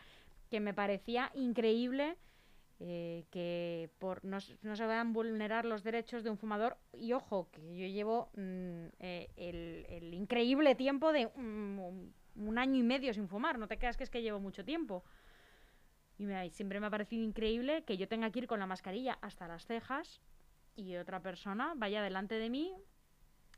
que 0.50 0.60
me 0.60 0.74
parecía 0.74 1.30
increíble 1.34 2.16
eh, 2.80 3.24
que 3.30 3.88
por 3.98 4.24
no, 4.24 4.38
no, 4.62 4.76
se 4.76 4.86
vayan 4.86 5.08
a 5.08 5.12
vulnerar 5.12 5.64
los 5.64 5.84
derechos 5.84 6.24
de 6.24 6.30
un 6.30 6.36
fumador. 6.36 6.76
Y 6.92 7.12
ojo, 7.12 7.48
que 7.50 7.60
yo 7.62 7.86
llevo 7.86 8.30
mm, 8.34 8.86
eh, 8.98 9.28
el, 9.36 10.12
increíble 10.12 10.74
tiempo 10.74 11.12
de 11.12 11.26
un 11.36 12.58
año 12.58 12.76
y 12.76 12.82
medio 12.82 13.14
sin 13.14 13.28
fumar. 13.28 13.58
No 13.58 13.68
te 13.68 13.78
creas 13.78 13.96
que 13.96 14.04
es 14.04 14.10
que 14.10 14.22
llevo 14.22 14.40
mucho 14.40 14.64
tiempo. 14.64 15.04
Y 16.18 16.26
me, 16.26 16.50
siempre 16.50 16.80
me 16.80 16.86
ha 16.86 16.90
parecido 16.90 17.22
increíble 17.22 17.84
que 17.84 17.96
yo 17.96 18.08
tenga 18.08 18.30
que 18.30 18.40
ir 18.40 18.46
con 18.46 18.60
la 18.60 18.66
mascarilla 18.66 19.18
hasta 19.20 19.48
las 19.48 19.66
cejas 19.66 20.20
y 20.76 20.96
otra 20.96 21.20
persona 21.20 21.74
vaya 21.76 22.02
delante 22.02 22.36
de 22.36 22.50
mí. 22.50 22.74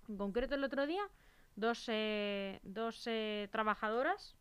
En 0.08 0.18
concreto 0.18 0.54
el 0.54 0.64
otro 0.64 0.86
día, 0.86 1.02
dos, 1.56 1.86
eh, 1.88 2.60
dos 2.62 3.08
trabajadoras 3.50 4.36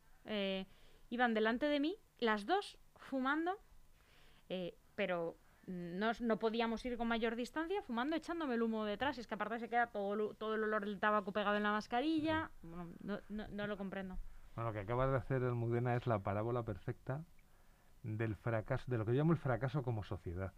iban 1.10 1.34
delante 1.34 1.68
de 1.68 1.80
mí, 1.80 1.98
las 2.20 2.46
dos 2.46 2.78
fumando, 2.96 3.60
pero 4.96 5.38
no, 5.68 6.12
no, 6.20 6.38
podíamos 6.38 6.86
ir 6.86 6.98
con 6.98 7.08
mayor 7.08 7.36
distancia, 7.36 7.82
fumando, 7.82 8.16
echándome 8.16 8.56
el 8.56 8.62
humo 8.62 8.86
detrás. 8.86 9.18
Es 9.18 9.28
que 9.28 9.34
aparte 9.34 9.60
se 9.60 9.70
queda 9.70 9.88
todo, 9.88 10.34
todo 10.36 10.56
el 10.56 10.64
olor 10.64 10.86
del 10.86 11.00
tabaco 11.00 11.32
pegado 11.32 11.58
en 11.58 11.64
la 11.64 11.72
mascarilla. 11.72 12.52
no, 12.62 13.20
no, 13.30 13.48
no, 13.48 13.68
lo 13.68 13.78
comprendo. 13.78 14.18
Bueno, 14.56 14.70
lo 14.70 14.74
que 14.74 14.80
acaba 14.80 15.08
de 15.08 15.18
hacer 15.18 15.44
el 15.44 15.54
Mudena 15.54 15.96
es 15.96 16.08
la 16.08 16.20
parábola 16.20 16.64
perfecta 16.64 17.24
del 18.04 18.36
fracaso, 18.36 18.86
de 18.88 18.98
lo 18.98 19.06
que 19.06 19.12
yo 19.12 19.18
llamo 19.18 19.34
el 19.34 19.38
fracaso 19.38 19.82
como 19.82 20.04
sociedad. 20.04 20.54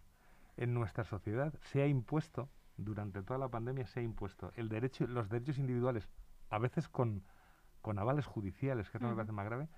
En 0.56 0.74
nuestra 0.74 1.04
sociedad 1.04 1.54
se 1.62 1.82
ha 1.82 1.86
impuesto, 1.86 2.48
durante 2.76 3.22
toda 3.22 3.38
la 3.38 3.48
pandemia 3.48 3.86
se 3.86 4.00
ha 4.00 4.02
impuesto 4.02 4.52
el 4.56 4.68
derecho, 4.68 5.06
los 5.06 5.28
derechos 5.28 5.58
individuales, 5.58 6.08
a 6.50 6.58
veces 6.58 6.88
con, 6.88 7.24
con 7.80 7.98
avales 7.98 8.26
judiciales, 8.26 8.90
que 8.90 8.98
esto 8.98 9.08
me 9.08 9.14
parece 9.14 9.32
más 9.32 9.46
grave, 9.46 9.68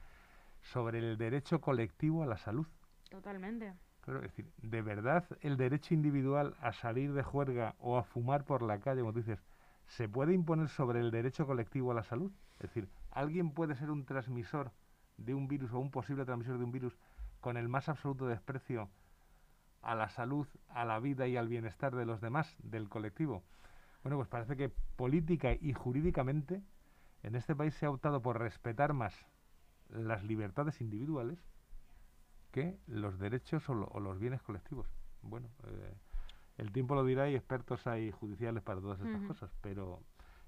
sobre 0.61 0.99
el 0.99 1.17
derecho 1.17 1.61
colectivo 1.61 2.23
a 2.23 2.27
la 2.27 2.37
salud. 2.37 2.67
Totalmente. 3.09 3.75
Claro, 4.03 4.21
es 4.21 4.31
decir, 4.31 4.51
de 4.63 4.83
verdad 4.83 5.25
el 5.41 5.57
derecho 5.57 5.95
individual 5.95 6.57
a 6.61 6.73
salir 6.73 7.13
de 7.13 7.23
juerga 7.23 7.75
o 7.79 7.99
a 7.99 8.03
fumar 8.03 8.45
por 8.45 8.63
la 8.63 8.81
calle, 8.81 9.01
como 9.03 9.13
dices, 9.13 9.43
¿se 9.87 10.09
puede 10.09 10.33
imponer 10.33 10.69
sobre 10.69 11.01
el 11.01 11.11
derecho 11.11 11.47
colectivo 11.47 11.91
a 11.91 11.95
la 11.95 12.03
salud? 12.03 12.33
Es 12.61 12.69
decir, 12.71 12.89
¿alguien 13.11 13.53
puede 13.53 13.75
ser 13.75 13.91
un 13.91 14.07
transmisor 14.07 14.73
de 15.19 15.35
un 15.35 15.49
virus 15.49 15.73
o 15.73 15.79
un 15.79 15.91
posible 15.91 16.25
transmisor 16.25 16.59
de 16.59 16.65
un 16.65 16.73
virus 16.73 16.97
con 17.41 17.57
el 17.57 17.69
más 17.69 17.89
absoluto 17.89 18.27
desprecio 18.27 18.89
a 19.83 19.95
la 19.95 20.09
salud, 20.09 20.47
a 20.69 20.85
la 20.85 20.99
vida 20.99 21.27
y 21.27 21.37
al 21.37 21.49
bienestar 21.49 21.95
de 21.95 22.07
los 22.07 22.21
demás, 22.21 22.57
del 22.63 22.89
colectivo? 22.89 23.43
Bueno, 24.03 24.17
pues 24.17 24.29
parece 24.29 24.57
que 24.57 24.71
política 24.97 25.53
y 25.53 25.75
jurídicamente 25.75 26.63
en 27.23 27.35
este 27.35 27.55
país 27.55 27.75
se 27.75 27.87
ha 27.87 27.91
optado 27.91 28.23
por 28.23 28.39
respetar 28.39 28.95
más 28.95 29.15
las 29.91 30.25
libertades 30.25 30.81
individuales 30.81 31.39
que 32.51 32.79
los 32.87 33.19
derechos 33.19 33.69
o, 33.69 34.01
los 34.01 34.19
bienes 34.19 34.43
colectivos. 34.43 34.87
Bueno, 35.23 35.49
eh, 35.65 35.95
el 36.59 36.73
tiempo 36.73 36.95
lo 36.95 37.05
dirá 37.05 37.29
y 37.29 37.35
expertos 37.35 37.87
hay 37.87 38.11
judiciales 38.11 38.63
para 38.63 38.81
todas 38.81 39.01
estas 39.01 39.23
cosas, 39.23 39.51
pero 39.61 40.03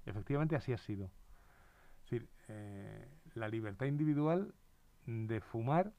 efectivamente 0.05 0.55
así 0.55 0.73
ha 0.73 0.77
sido. 0.77 1.05
Es 1.05 2.11
decir, 2.11 2.29
eh, 2.49 3.07
la 3.35 3.47
libertad 3.47 3.85
individual 3.85 4.53
de 5.05 5.41
fumar, 5.41 5.93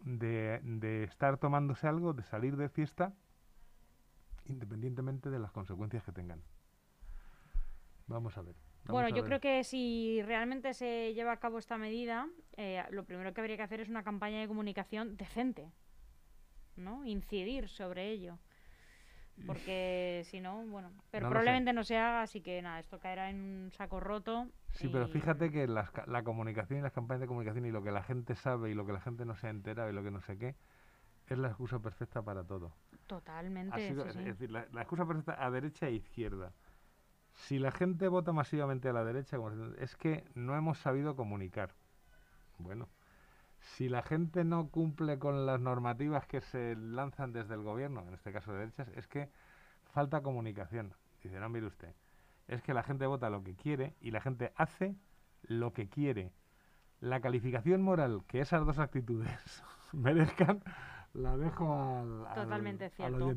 de, 0.00 0.60
de 0.62 1.04
estar 1.04 1.36
tomándose 1.38 1.86
algo, 1.86 2.12
de 2.14 2.22
salir 2.24 2.56
de 2.56 2.68
fiesta, 2.68 3.12
independientemente 4.46 5.30
de 5.30 5.38
las 5.38 5.52
consecuencias 5.52 6.02
que 6.04 6.12
tengan. 6.12 6.42
Vamos 8.06 8.36
a 8.36 8.42
ver. 8.42 8.69
Bueno, 8.86 9.08
yo 9.08 9.24
creo 9.24 9.40
que 9.40 9.64
si 9.64 10.22
realmente 10.22 10.74
se 10.74 11.14
lleva 11.14 11.32
a 11.32 11.38
cabo 11.38 11.58
esta 11.58 11.78
medida, 11.78 12.28
eh, 12.56 12.82
lo 12.90 13.04
primero 13.04 13.32
que 13.32 13.40
habría 13.40 13.56
que 13.56 13.62
hacer 13.62 13.80
es 13.80 13.88
una 13.88 14.02
campaña 14.02 14.40
de 14.40 14.48
comunicación 14.48 15.16
decente, 15.16 15.70
¿no? 16.76 17.04
Incidir 17.04 17.68
sobre 17.68 18.10
ello. 18.10 18.38
Porque 19.46 20.22
si 20.26 20.38
no, 20.38 20.66
bueno, 20.66 20.92
pero 21.10 21.30
probablemente 21.30 21.72
no 21.72 21.82
se 21.82 21.96
haga, 21.96 22.22
así 22.22 22.42
que 22.42 22.60
nada, 22.60 22.78
esto 22.78 22.98
caerá 22.98 23.30
en 23.30 23.40
un 23.40 23.72
saco 23.72 23.98
roto. 23.98 24.48
Sí, 24.72 24.88
pero 24.88 25.08
fíjate 25.08 25.50
que 25.50 25.66
la 25.66 26.22
comunicación 26.24 26.80
y 26.80 26.82
las 26.82 26.92
campañas 26.92 27.22
de 27.22 27.26
comunicación 27.26 27.64
y 27.64 27.70
lo 27.70 27.82
que 27.82 27.90
la 27.90 28.02
gente 28.02 28.34
sabe 28.34 28.70
y 28.70 28.74
lo 28.74 28.84
que 28.84 28.92
la 28.92 29.00
gente 29.00 29.24
no 29.24 29.34
se 29.36 29.46
ha 29.46 29.50
enterado 29.50 29.88
y 29.88 29.94
lo 29.94 30.02
que 30.02 30.10
no 30.10 30.20
sé 30.20 30.36
qué, 30.36 30.56
es 31.26 31.38
la 31.38 31.48
excusa 31.48 31.78
perfecta 31.78 32.20
para 32.20 32.44
todo. 32.44 32.74
Totalmente. 33.06 33.88
es, 33.88 33.96
decir, 33.96 34.50
la, 34.50 34.66
la, 34.72 34.82
excusa 34.82 35.06
perfecta 35.06 35.44
a 35.44 35.50
derecha 35.50 35.88
e 35.88 35.92
izquierda 35.92 36.52
si 37.46 37.58
la 37.58 37.70
gente 37.70 38.08
vota 38.08 38.32
masivamente 38.32 38.88
a 38.88 38.92
la 38.92 39.04
derecha, 39.04 39.38
es 39.78 39.96
que 39.96 40.24
no 40.34 40.56
hemos 40.56 40.78
sabido 40.78 41.16
comunicar. 41.16 41.74
Bueno, 42.58 42.88
si 43.60 43.88
la 43.88 44.02
gente 44.02 44.44
no 44.44 44.68
cumple 44.68 45.18
con 45.18 45.46
las 45.46 45.60
normativas 45.60 46.26
que 46.26 46.40
se 46.40 46.76
lanzan 46.76 47.32
desde 47.32 47.54
el 47.54 47.62
gobierno, 47.62 48.02
en 48.06 48.14
este 48.14 48.32
caso 48.32 48.52
de 48.52 48.58
derechas, 48.60 48.88
es 48.94 49.06
que 49.06 49.30
falta 49.92 50.22
comunicación. 50.22 50.94
Dice, 51.22 51.40
no, 51.40 51.48
mire 51.48 51.66
usted, 51.66 51.94
es 52.48 52.62
que 52.62 52.74
la 52.74 52.82
gente 52.82 53.06
vota 53.06 53.30
lo 53.30 53.42
que 53.42 53.54
quiere 53.54 53.94
y 54.00 54.10
la 54.10 54.20
gente 54.20 54.52
hace 54.56 54.96
lo 55.42 55.72
que 55.72 55.88
quiere. 55.88 56.32
La 57.00 57.20
calificación 57.20 57.80
moral 57.80 58.22
que 58.26 58.40
esas 58.40 58.66
dos 58.66 58.78
actitudes 58.78 59.62
merezcan 59.92 60.62
la 61.14 61.36
dejo 61.36 61.72
al, 61.74 62.34
Totalmente 62.34 62.90
cierto. 62.90 63.34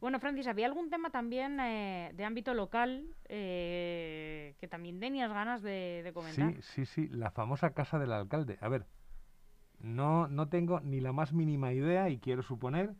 Bueno, 0.00 0.20
Francis, 0.20 0.46
había 0.46 0.66
algún 0.66 0.90
tema 0.90 1.10
también 1.10 1.58
eh, 1.60 2.12
de 2.14 2.24
ámbito 2.24 2.54
local 2.54 3.06
eh, 3.28 4.54
que 4.60 4.68
también 4.68 5.00
tenías 5.00 5.32
ganas 5.32 5.62
de, 5.62 6.10
comentar. 6.14 6.52
Sí, 6.54 6.62
sí, 6.62 6.86
sí, 6.86 7.08
la 7.08 7.30
famosa 7.30 7.70
casa 7.70 7.98
del 7.98 8.12
alcalde. 8.12 8.58
A 8.60 8.68
ver, 8.68 8.86
no, 9.80 10.28
no 10.28 10.48
tengo 10.48 10.80
ni 10.80 11.00
la 11.00 11.12
más 11.12 11.32
mínima 11.32 11.72
idea 11.72 12.08
y 12.08 12.18
quiero 12.18 12.42
suponer 12.42 12.94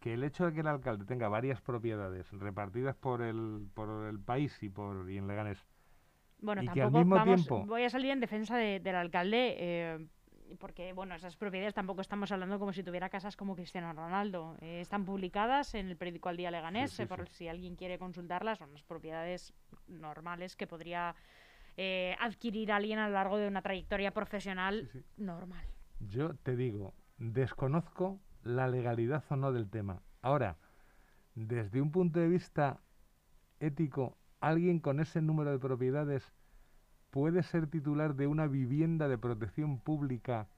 que 0.00 0.14
el 0.14 0.24
hecho 0.24 0.46
de 0.46 0.52
que 0.52 0.60
el 0.60 0.66
alcalde 0.66 1.04
tenga 1.06 1.28
varias 1.28 1.60
propiedades 1.62 2.30
repartidas 2.32 2.94
por 2.96 3.22
el, 3.22 3.66
por 3.74 4.06
el 4.06 4.20
país 4.20 4.62
y, 4.62 4.68
por, 4.68 5.10
y 5.10 5.16
en 5.16 5.26
Leganés, 5.26 5.66
bueno, 6.40 6.62
tampoco 6.64 7.64
voy 7.66 7.84
a 7.84 7.90
salir 7.90 8.10
en 8.10 8.20
defensa 8.20 8.56
del 8.56 8.94
alcalde, 8.94 9.56
eh, 9.58 10.06
porque 10.58 10.92
bueno, 10.92 11.14
esas 11.14 11.36
propiedades 11.36 11.74
tampoco 11.74 12.00
estamos 12.00 12.30
hablando 12.32 12.58
como 12.58 12.72
si 12.72 12.82
tuviera 12.82 13.08
casas 13.08 13.36
como 13.36 13.54
Cristiano 13.54 13.92
Ronaldo. 13.92 14.56
Eh, 14.60 14.80
están 14.80 15.04
publicadas 15.04 15.74
en 15.74 15.88
el 15.88 15.96
periódico 15.96 16.28
Al 16.28 16.36
Día 16.36 16.50
Leganés, 16.50 16.98
eh, 17.00 17.06
por 17.06 17.28
si 17.28 17.48
alguien 17.48 17.76
quiere 17.76 17.98
consultarlas, 17.98 18.58
son 18.58 18.72
las 18.72 18.82
propiedades 18.82 19.52
normales 19.88 20.56
que 20.56 20.66
podría 20.66 21.14
eh, 21.76 22.16
adquirir 22.20 22.72
alguien 22.72 22.98
a 22.98 23.08
lo 23.08 23.14
largo 23.14 23.36
de 23.36 23.48
una 23.48 23.62
trayectoria 23.62 24.12
profesional 24.12 24.90
normal. 25.16 25.66
Yo 26.00 26.34
te 26.34 26.56
digo, 26.56 26.94
desconozco 27.18 28.20
la 28.42 28.68
legalidad 28.68 29.24
o 29.28 29.36
no 29.36 29.52
del 29.52 29.68
tema. 29.68 30.02
Ahora, 30.22 30.56
desde 31.34 31.80
un 31.80 31.90
punto 31.92 32.20
de 32.20 32.28
vista 32.28 32.80
ético, 33.60 34.16
alguien 34.40 34.78
con 34.78 35.00
ese 35.00 35.20
número 35.20 35.50
de 35.50 35.58
propiedades 35.58 36.32
puede 37.16 37.42
ser 37.42 37.66
titular 37.66 38.14
de 38.14 38.26
una 38.26 38.46
vivienda 38.46 39.08
de 39.08 39.16
protección 39.16 39.80
pública 39.80 40.48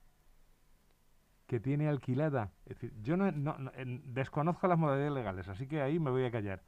que 1.47 1.61
tiene 1.61 1.87
alquilada. 1.87 2.51
Es 2.65 2.75
decir, 2.81 2.93
yo 3.01 3.15
no, 3.15 3.31
desconozco 4.03 4.67
las 4.67 4.77
modalidades 4.77 5.13
legales, 5.13 5.47
así 5.47 5.67
que 5.67 5.81
ahí 5.81 5.99
me 5.99 6.11
voy 6.11 6.25
a 6.25 6.31
callar. 6.31 6.61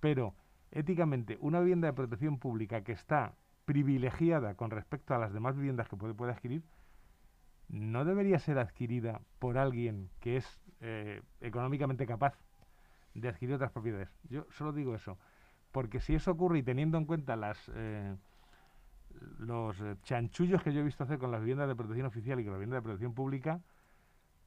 Pero, 0.00 0.34
éticamente, 0.70 1.36
una 1.42 1.60
vivienda 1.60 1.88
de 1.88 1.92
protección 1.92 2.38
pública 2.38 2.82
que 2.84 2.92
está 2.92 3.34
privilegiada 3.66 4.54
con 4.54 4.70
respecto 4.70 5.14
a 5.14 5.18
las 5.18 5.34
demás 5.34 5.54
viviendas 5.54 5.90
que 5.90 5.96
puede, 5.96 6.14
puede 6.14 6.32
adquirir, 6.32 6.62
no 7.68 8.06
debería 8.06 8.38
ser 8.38 8.58
adquirida 8.58 9.20
por 9.40 9.58
alguien 9.58 10.08
que 10.20 10.38
es 10.38 10.58
eh, 10.80 11.20
económicamente 11.42 12.06
capaz 12.06 12.32
de 13.12 13.28
adquirir 13.28 13.56
otras 13.56 13.72
propiedades. 13.72 14.08
Yo 14.30 14.46
solo 14.52 14.72
digo 14.72 14.94
eso, 14.94 15.18
porque 15.70 16.00
si 16.00 16.14
eso 16.14 16.30
ocurre 16.30 16.60
y 16.60 16.62
teniendo 16.62 16.96
en 16.96 17.04
cuenta 17.04 17.36
las... 17.36 17.70
Eh, 17.74 18.16
los 19.38 19.80
eh, 19.80 19.96
chanchullos 20.02 20.62
que 20.62 20.72
yo 20.72 20.80
he 20.80 20.84
visto 20.84 21.04
hacer 21.04 21.18
con 21.18 21.30
las 21.30 21.40
viviendas 21.40 21.68
de 21.68 21.76
protección 21.76 22.06
oficial 22.06 22.40
y 22.40 22.44
con 22.44 22.52
la 22.52 22.58
vivienda 22.58 22.76
de 22.76 22.82
protección 22.82 23.14
pública, 23.14 23.60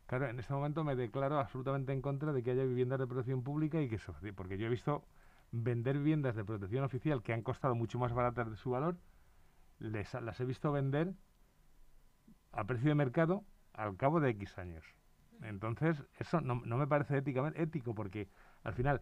claro, 0.05 0.27
en 0.27 0.39
este 0.39 0.53
momento 0.53 0.83
me 0.83 0.95
declaro 0.95 1.39
absolutamente 1.39 1.93
en 1.93 2.01
contra 2.01 2.33
de 2.33 2.43
que 2.43 2.51
haya 2.51 2.63
viviendas 2.63 2.99
de 2.99 3.07
protección 3.07 3.43
pública 3.43 3.81
y 3.81 3.89
que 3.89 3.95
eso, 3.95 4.15
porque 4.35 4.57
yo 4.57 4.67
he 4.67 4.69
visto 4.69 5.05
vender 5.51 5.97
viviendas 5.97 6.35
de 6.35 6.45
protección 6.45 6.83
oficial 6.83 7.21
que 7.23 7.33
han 7.33 7.41
costado 7.41 7.75
mucho 7.75 7.99
más 7.99 8.13
baratas 8.13 8.49
de 8.49 8.55
su 8.55 8.71
valor, 8.71 8.97
les, 9.79 10.13
las 10.13 10.39
he 10.39 10.45
visto 10.45 10.71
vender 10.71 11.13
a 12.51 12.65
precio 12.65 12.89
de 12.89 12.95
mercado 12.95 13.43
al 13.73 13.95
cabo 13.97 14.19
de 14.19 14.29
X 14.29 14.57
años. 14.57 14.83
Entonces, 15.41 16.03
eso 16.19 16.39
no, 16.41 16.55
me 16.55 16.87
parece 16.87 17.17
éticamente 17.17 17.61
ético 17.61 17.95
porque 17.95 18.29
al 18.63 18.73
final 18.73 19.01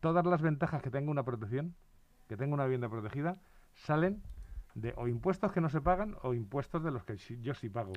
todas 0.00 0.24
las 0.24 0.40
ventajas 0.40 0.82
que 0.82 0.90
tenga 0.90 1.10
una 1.10 1.24
protección, 1.24 1.74
que 2.26 2.36
tenga 2.36 2.54
una 2.54 2.64
vivienda 2.64 2.88
protegida, 2.88 3.40
salen 3.74 4.22
de 4.74 4.94
o 4.96 5.08
impuestos 5.08 5.52
que 5.52 5.60
no 5.60 5.68
se 5.68 5.80
pagan 5.80 6.16
o 6.22 6.34
impuestos 6.34 6.82
de 6.82 6.90
los 6.90 7.04
que 7.04 7.16
yo 7.16 7.54
sí 7.54 7.68
pago. 7.68 7.92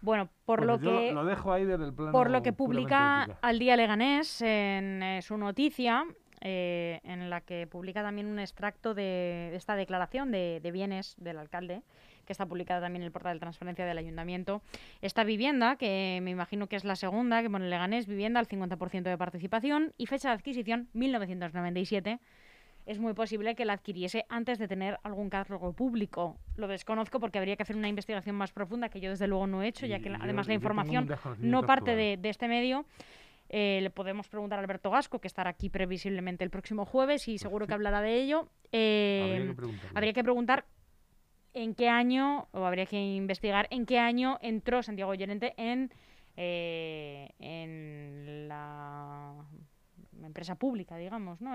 Bueno, 0.00 0.28
por 0.44 0.64
lo 0.64 0.78
que 0.78 1.12
lo 1.12 1.24
dejo 1.24 1.52
ahí 1.52 1.64
desde 1.64 1.86
el 1.86 1.92
plano 1.92 2.12
por 2.12 2.30
lo 2.30 2.42
que 2.42 2.52
publica 2.52 3.24
al 3.40 3.58
día 3.58 3.76
Leganés 3.76 4.40
en 4.42 5.02
eh, 5.02 5.22
su 5.22 5.36
noticia, 5.36 6.04
eh, 6.40 7.00
en 7.02 7.30
la 7.30 7.40
que 7.40 7.66
publica 7.66 8.02
también 8.02 8.28
un 8.28 8.38
extracto 8.38 8.94
de, 8.94 9.54
esta 9.56 9.74
declaración 9.74 10.30
de, 10.30 10.70
bienes 10.72 11.16
del 11.18 11.38
alcalde, 11.38 11.82
que 12.26 12.32
está 12.32 12.46
publicada 12.46 12.80
también 12.80 13.02
en 13.02 13.06
el 13.06 13.12
portal 13.12 13.34
de 13.34 13.40
transferencia 13.40 13.84
del 13.86 13.98
ayuntamiento. 13.98 14.62
Esta 15.02 15.24
vivienda, 15.24 15.76
que 15.76 16.20
me 16.22 16.30
imagino 16.30 16.68
que 16.68 16.76
es 16.76 16.84
la 16.84 16.94
segunda, 16.94 17.42
que 17.42 17.50
pone 17.50 17.68
Leganés, 17.68 18.06
vivienda 18.06 18.38
al 18.38 18.46
50% 18.46 19.02
de 19.02 19.18
participación 19.18 19.94
y 19.96 20.06
fecha 20.06 20.28
de 20.28 20.34
adquisición 20.34 20.88
1997 20.92 22.20
es 22.88 22.98
muy 22.98 23.12
posible 23.12 23.54
que 23.54 23.66
la 23.66 23.74
adquiriese 23.74 24.24
antes 24.30 24.58
de 24.58 24.66
tener 24.66 24.98
algún 25.02 25.28
cargo 25.28 25.74
público. 25.74 26.38
Lo 26.56 26.68
desconozco 26.68 27.20
porque 27.20 27.38
habría 27.38 27.54
que 27.54 27.62
hacer 27.62 27.76
una 27.76 27.88
investigación 27.88 28.34
más 28.34 28.50
profunda 28.50 28.88
que 28.88 28.98
yo 28.98 29.10
desde 29.10 29.28
luego 29.28 29.46
no 29.46 29.62
he 29.62 29.68
hecho, 29.68 29.84
ya 29.84 30.00
que 30.00 30.08
además 30.08 30.48
la 30.48 30.54
información 30.54 31.06
no 31.38 31.64
parte 31.64 31.94
de, 31.94 32.18
este 32.24 32.48
medio. 32.48 32.86
Eh, 33.50 33.80
le 33.82 33.90
podemos 33.90 34.28
preguntar 34.28 34.58
a 34.58 34.62
Alberto 34.62 34.90
Gasco, 34.90 35.20
que 35.20 35.28
estará 35.28 35.50
aquí 35.50 35.68
previsiblemente 35.68 36.44
el 36.44 36.50
próximo 36.50 36.86
jueves 36.86 37.28
y 37.28 37.36
seguro 37.36 37.66
que 37.66 37.74
hablará 37.74 38.00
de 38.00 38.22
ello. 38.22 38.48
Eh, 38.72 39.54
habría 39.94 40.14
que 40.14 40.24
preguntar 40.24 40.64
en 41.52 41.74
qué 41.74 41.90
año, 41.90 42.48
o 42.52 42.64
habría 42.64 42.86
que 42.86 42.98
investigar 42.98 43.68
en 43.70 43.84
qué 43.84 43.98
año 43.98 44.38
entró 44.40 44.82
Santiago 44.82 45.12
Llorente 45.12 45.52
en, 45.58 45.92
eh, 46.36 47.32
en 47.38 48.48
la 48.48 49.44
empresa 50.26 50.54
pública, 50.56 50.96
digamos, 50.96 51.40
¿no? 51.40 51.54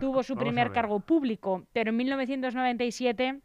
tuvo 0.00 0.22
su 0.22 0.36
primer 0.36 0.72
cargo 0.72 1.00
público, 1.00 1.66
pero 1.72 1.90
en 1.90 1.96
1997... 1.96 3.40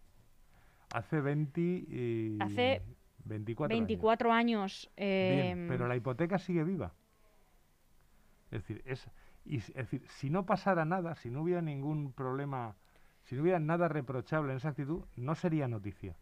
Hace 0.94 1.22
20... 1.22 2.38
Hace 2.40 2.82
24, 3.26 4.32
años. 4.32 4.90
Em, 4.96 5.68
pero 5.68 5.88
la 5.88 5.96
hipoteca 5.96 6.38
sigue 6.38 6.64
viva. 6.64 6.94
Es 8.52 8.62
decir, 8.62 8.82
es, 8.86 9.08
es 9.46 9.74
decir, 9.74 10.04
si 10.08 10.30
no 10.30 10.46
pasara 10.46 10.86
nada, 10.86 11.16
si 11.16 11.30
no 11.30 11.42
hubiera 11.42 11.62
ningún 11.62 12.14
problema, 12.14 12.76
si 13.24 13.36
no 13.36 13.42
hubiera 13.42 13.60
nada 13.60 13.88
reprochable 13.88 14.52
en 14.52 14.58
esa 14.58 14.70
actitud, 14.70 15.04
no 15.16 15.36
sería 15.36 15.68
noticia. 15.68 16.16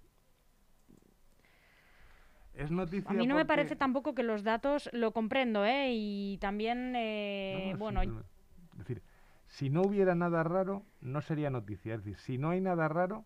Es 2.56 2.70
noticia. 2.70 3.10
A 3.10 3.14
mí 3.14 3.26
no 3.26 3.36
me 3.36 3.46
parece 3.46 3.76
tampoco 3.76 4.14
que 4.14 4.24
los 4.24 4.44
datos 4.44 4.90
lo 4.94 5.12
comprendo, 5.12 5.66
¿eh? 5.66 5.92
Y 5.94 6.38
también, 6.40 6.94
eh, 6.96 7.76
bueno. 7.78 8.02
Es 8.02 8.78
decir, 8.78 9.02
si 9.48 9.70
no 9.70 9.82
hubiera 9.82 10.16
nada 10.16 10.44
raro, 10.44 10.84
no 11.02 11.22
sería 11.22 11.50
noticia. 11.50 11.96
Es 11.96 12.04
decir, 12.04 12.18
si 12.18 12.38
no 12.38 12.52
hay 12.52 12.62
nada 12.62 12.88
raro, 12.88 13.26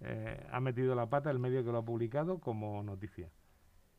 eh, 0.00 0.46
ha 0.52 0.60
metido 0.60 0.94
la 0.94 1.06
pata 1.06 1.30
el 1.30 1.38
medio 1.38 1.64
que 1.64 1.72
lo 1.72 1.78
ha 1.78 1.84
publicado 1.84 2.38
como 2.38 2.82
noticia. 2.82 3.30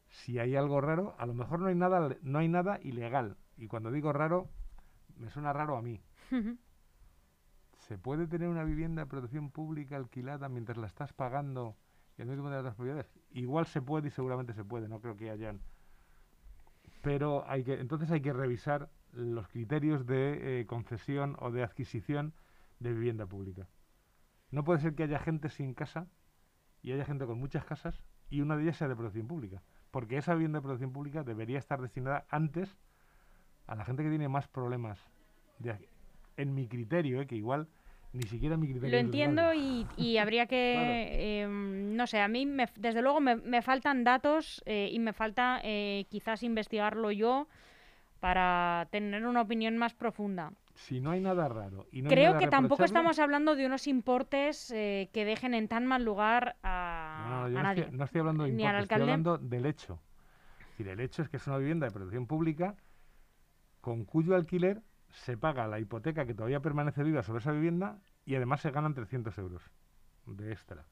Si 0.09 0.39
hay 0.39 0.55
algo 0.55 0.81
raro, 0.81 1.15
a 1.17 1.25
lo 1.25 1.33
mejor 1.33 1.59
no 1.59 1.67
hay 1.67 1.75
nada, 1.75 2.15
no 2.21 2.39
hay 2.39 2.47
nada 2.47 2.79
ilegal. 2.81 3.37
Y 3.57 3.67
cuando 3.67 3.91
digo 3.91 4.13
raro, 4.13 4.49
me 5.17 5.29
suena 5.29 5.53
raro 5.53 5.75
a 5.77 5.81
mí. 5.81 6.01
¿Se 7.77 7.97
puede 7.97 8.27
tener 8.27 8.47
una 8.47 8.63
vivienda 8.63 9.03
de 9.03 9.07
protección 9.07 9.49
pública 9.51 9.97
alquilada 9.97 10.47
mientras 10.47 10.77
la 10.77 10.87
estás 10.87 11.13
pagando 11.13 11.75
y 12.19 12.21
al 12.21 12.27
mismo 12.27 12.49
de 12.49 12.57
otras 12.57 12.75
propiedades? 12.75 13.09
Igual 13.31 13.65
se 13.65 13.81
puede 13.81 14.09
y 14.09 14.11
seguramente 14.11 14.53
se 14.53 14.65
puede, 14.65 14.89
no 14.89 14.99
creo 14.99 15.15
que 15.15 15.29
hayan. 15.29 15.61
Pero 17.01 17.45
hay 17.47 17.63
que, 17.63 17.79
entonces 17.79 18.11
hay 18.11 18.19
que 18.19 18.33
revisar 18.33 18.89
los 19.13 19.47
criterios 19.47 20.05
de 20.05 20.59
eh, 20.59 20.65
concesión 20.65 21.37
o 21.39 21.49
de 21.49 21.63
adquisición 21.63 22.33
de 22.79 22.91
vivienda 22.91 23.25
pública. 23.25 23.69
No 24.51 24.65
puede 24.65 24.81
ser 24.81 24.95
que 24.95 25.03
haya 25.03 25.19
gente 25.19 25.49
sin 25.49 25.73
casa 25.73 26.07
y 26.81 26.91
haya 26.91 27.05
gente 27.05 27.25
con 27.25 27.39
muchas 27.39 27.63
casas 27.63 28.03
y 28.29 28.41
una 28.41 28.57
de 28.57 28.63
ellas 28.63 28.75
sea 28.75 28.89
de 28.89 28.97
protección 28.97 29.27
pública. 29.27 29.63
Porque 29.89 30.17
esa 30.17 30.33
vivienda 30.33 30.59
de 30.59 30.63
protección 30.63 30.91
pública 30.91 31.23
debería 31.23 31.57
estar 31.57 31.81
destinada 31.81 32.25
antes 32.29 32.75
a 33.65 33.75
la 33.75 33.85
gente 33.85 34.03
que 34.03 34.09
tiene 34.09 34.27
más 34.27 34.49
problemas. 34.49 34.99
en 36.35 36.53
mi 36.53 36.67
criterio, 36.67 37.21
¿eh? 37.21 37.27
que 37.27 37.35
igual 37.35 37.69
ni 38.13 38.23
siquiera 38.23 38.57
mi 38.57 38.67
criterio. 38.67 38.89
Lo 38.89 38.97
entiendo 38.97 39.53
y, 39.53 40.17
habría 40.17 40.47
que, 40.47 41.41
em, 41.41 41.95
no 41.95 42.07
sé, 42.07 42.19
a 42.19 42.27
mí 42.27 42.47
desde 42.75 43.01
luego 43.01 43.19
me, 43.19 43.61
faltan 43.61 44.03
datos 44.03 44.61
eh, 44.65 44.89
y 44.91 44.99
me 44.99 45.13
falta 45.13 45.59
eh, 45.63 46.05
quizás 46.09 46.43
investigarlo 46.43 47.11
yo 47.11 47.47
para 48.19 48.87
tener 48.91 49.25
una 49.25 49.41
opinión 49.41 49.77
más 49.77 49.93
profunda 49.93 50.51
si 50.79 51.01
no 51.01 51.11
hay 51.11 51.19
nada 51.19 51.47
raro 51.49 51.87
y 51.91 52.01
no 52.01 52.09
Creo 52.09 52.37
que 52.37 52.47
tampoco 52.47 52.85
estamos 52.85 53.19
hablando 53.19 53.55
de 53.55 53.65
unos 53.65 53.85
importes 53.87 54.71
eh, 54.71 55.09
que 55.11 55.25
dejen 55.25 55.53
en 55.53 55.67
tan 55.67 55.85
mal 55.85 56.03
lugar 56.03 56.55
a, 56.63 57.47
no, 57.49 57.49
nadie. 57.49 57.83
Estoy, 57.83 57.97
no 57.97 58.05
estoy 58.05 58.19
hablando 58.19 58.43
de 58.43 58.49
importes, 58.49 58.81
estoy 58.83 59.01
hablando 59.01 59.37
del 59.37 59.65
hecho. 59.65 59.99
Es 60.77 60.87
el 60.87 60.99
hecho 61.01 61.21
es 61.21 61.29
que 61.29 61.37
es 61.37 61.47
una 61.47 61.57
vivienda 61.57 61.85
de 61.85 61.91
protección 61.91 62.27
pública 62.27 62.75
con 63.81 64.05
cuyo 64.05 64.35
alquiler 64.35 64.81
se 65.11 65.37
paga 65.37 65.67
la 65.67 65.79
hipoteca 65.79 66.25
que 66.25 66.33
todavía 66.33 66.61
permanece 66.61 67.03
viva 67.03 67.23
sobre 67.23 67.39
esa 67.39 67.51
vivienda 67.51 67.99
y 68.25 68.35
además 68.35 68.61
se 68.61 68.71
ganan 68.71 68.93
300 68.93 69.37
euros 69.37 69.63
de 70.25 70.51
extra. 70.51 70.85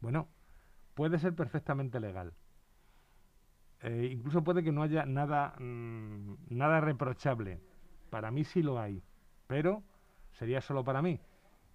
Bueno, 0.00 0.28
puede 0.94 1.18
ser 1.18 1.34
perfectamente 1.34 2.00
legal. 2.00 2.34
Eh, 3.80 4.10
incluso 4.12 4.42
puede 4.42 4.62
que 4.62 4.72
no 4.72 4.82
haya 4.82 5.06
nada, 5.06 5.54
mm, 5.58 6.34
nada 6.50 6.80
reprochable 6.80 7.60
para 8.08 8.30
mí 8.30 8.44
sí 8.44 8.62
lo 8.62 8.80
hay, 8.80 9.02
pero 9.46 9.82
sería 10.32 10.60
solo 10.60 10.84
para 10.84 11.02
mí. 11.02 11.20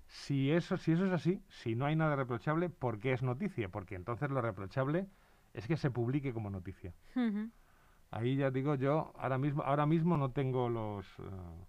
Si 0.08 0.52
eso, 0.52 0.78
si 0.78 0.92
eso 0.92 1.06
es 1.06 1.12
así, 1.12 1.42
si 1.50 1.76
no 1.76 1.86
hay 1.86 1.96
nada 1.96 2.16
reprochable, 2.16 2.70
¿por 2.70 3.00
qué 3.00 3.14
es 3.14 3.24
noticia? 3.24 3.70
Porque 3.70 3.96
entonces 3.96 4.30
lo 4.30 4.42
reprochable 4.42 5.08
es 5.54 5.68
que 5.68 5.78
se 5.78 5.92
publique 5.92 6.34
como 6.34 6.50
noticia. 6.50 6.94
Ahí 8.16 8.36
ya 8.36 8.52
digo 8.52 8.76
yo, 8.76 9.12
ahora 9.18 9.40
mismo, 9.40 9.64
ahora 9.64 9.88
mismo 9.88 10.18
no 10.18 10.30
tengo 10.30 10.70
los 10.70 11.18
uh, 11.18 11.66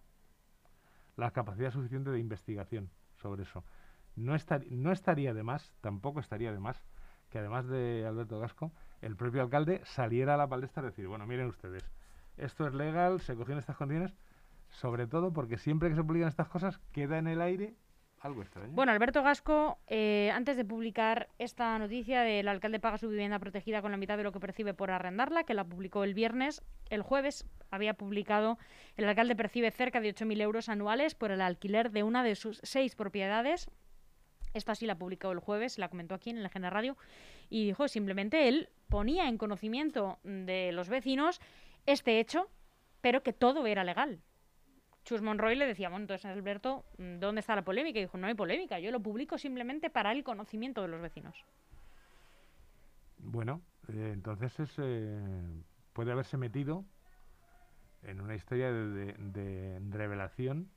la 1.16 1.30
capacidad 1.30 1.70
suficiente 1.70 2.10
de 2.10 2.18
investigación 2.18 2.90
sobre 3.14 3.44
eso. 3.44 3.64
No, 4.14 4.36
no 4.68 4.92
estaría 4.92 5.32
de 5.32 5.42
más, 5.42 5.72
tampoco 5.80 6.20
estaría 6.20 6.52
de 6.52 6.60
más, 6.60 6.84
que 7.30 7.38
además 7.38 7.66
de 7.66 8.04
Alberto 8.06 8.38
Gasco, 8.40 8.72
el 9.00 9.16
propio 9.16 9.40
alcalde 9.40 9.80
saliera 9.86 10.34
a 10.34 10.36
la 10.36 10.46
palestra 10.46 10.82
y 10.82 10.86
decir, 10.86 11.08
bueno, 11.08 11.26
miren 11.26 11.46
ustedes, 11.46 11.90
esto 12.36 12.66
es 12.66 12.74
legal, 12.74 13.22
se 13.22 13.34
cogió 13.36 13.54
en 13.54 13.60
estas 13.60 13.78
condiciones, 13.78 14.14
sobre 14.68 15.06
todo 15.06 15.32
porque 15.32 15.56
siempre 15.56 15.88
que 15.88 15.94
se 15.94 16.04
publican 16.04 16.28
estas 16.28 16.48
cosas 16.48 16.78
queda 16.92 17.16
en 17.16 17.26
el 17.26 17.40
aire 17.40 17.74
Bueno, 18.70 18.90
Alberto 18.90 19.22
Gasco, 19.22 19.78
eh, 19.86 20.30
antes 20.32 20.56
de 20.56 20.64
publicar 20.64 21.28
esta 21.38 21.78
noticia 21.78 22.22
del 22.22 22.48
alcalde 22.48 22.80
paga 22.80 22.96
su 22.96 23.10
vivienda 23.10 23.38
protegida 23.38 23.82
con 23.82 23.90
la 23.90 23.98
mitad 23.98 24.16
de 24.16 24.22
lo 24.22 24.32
que 24.32 24.40
percibe 24.40 24.72
por 24.72 24.90
arrendarla, 24.90 25.44
que 25.44 25.52
la 25.52 25.64
publicó 25.64 26.04
el 26.04 26.14
viernes, 26.14 26.62
el 26.88 27.02
jueves 27.02 27.44
había 27.70 27.92
publicado 27.92 28.56
el 28.96 29.04
alcalde 29.04 29.36
percibe 29.36 29.70
cerca 29.70 30.00
de 30.00 30.14
8.000 30.14 30.40
euros 30.40 30.70
anuales 30.70 31.14
por 31.14 31.32
el 31.32 31.42
alquiler 31.42 31.90
de 31.90 32.02
una 32.02 32.22
de 32.22 32.34
sus 32.34 32.60
seis 32.62 32.94
propiedades. 32.94 33.68
Esta 34.54 34.74
sí 34.74 34.86
la 34.86 34.96
publicó 34.96 35.30
el 35.30 35.40
jueves, 35.40 35.78
la 35.78 35.90
comentó 35.90 36.14
aquí 36.14 36.30
en 36.30 36.38
el 36.38 36.48
General 36.48 36.72
Radio, 36.72 36.96
y 37.50 37.66
dijo 37.66 37.88
simplemente 37.88 38.48
él 38.48 38.70
ponía 38.88 39.28
en 39.28 39.36
conocimiento 39.36 40.18
de 40.22 40.72
los 40.72 40.88
vecinos 40.88 41.40
este 41.84 42.20
hecho, 42.20 42.48
pero 43.02 43.22
que 43.22 43.34
todo 43.34 43.66
era 43.66 43.84
legal. 43.84 44.22
Chus 45.04 45.20
Monroy 45.20 45.54
le 45.54 45.66
decía, 45.66 45.90
bueno, 45.90 46.04
entonces 46.04 46.24
Alberto, 46.24 46.84
¿dónde 46.96 47.40
está 47.40 47.54
la 47.54 47.62
polémica? 47.62 47.98
Y 47.98 48.02
dijo, 48.02 48.16
no 48.16 48.26
hay 48.26 48.34
polémica, 48.34 48.78
yo 48.78 48.90
lo 48.90 49.00
publico 49.00 49.36
simplemente 49.36 49.90
para 49.90 50.12
el 50.12 50.24
conocimiento 50.24 50.82
de 50.82 50.88
los 50.88 51.00
vecinos. 51.00 51.44
Bueno, 53.18 53.60
eh, 53.88 54.10
entonces 54.12 54.58
es, 54.60 54.74
eh, 54.78 55.62
puede 55.92 56.12
haberse 56.12 56.36
metido 56.36 56.84
en 58.02 58.20
una 58.20 58.34
historia 58.34 58.72
de, 58.72 59.80
revelación 59.90 60.70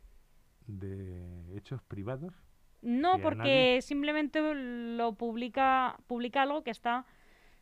de 0.68 1.58
hechos 1.58 1.82
privados. 1.84 2.34
No, 2.82 3.20
porque 3.20 3.80
simplemente 3.82 4.40
lo 4.54 5.14
publica, 5.14 5.98
publica 6.08 6.44
algo 6.44 6.64
que 6.64 6.72
está 6.72 7.06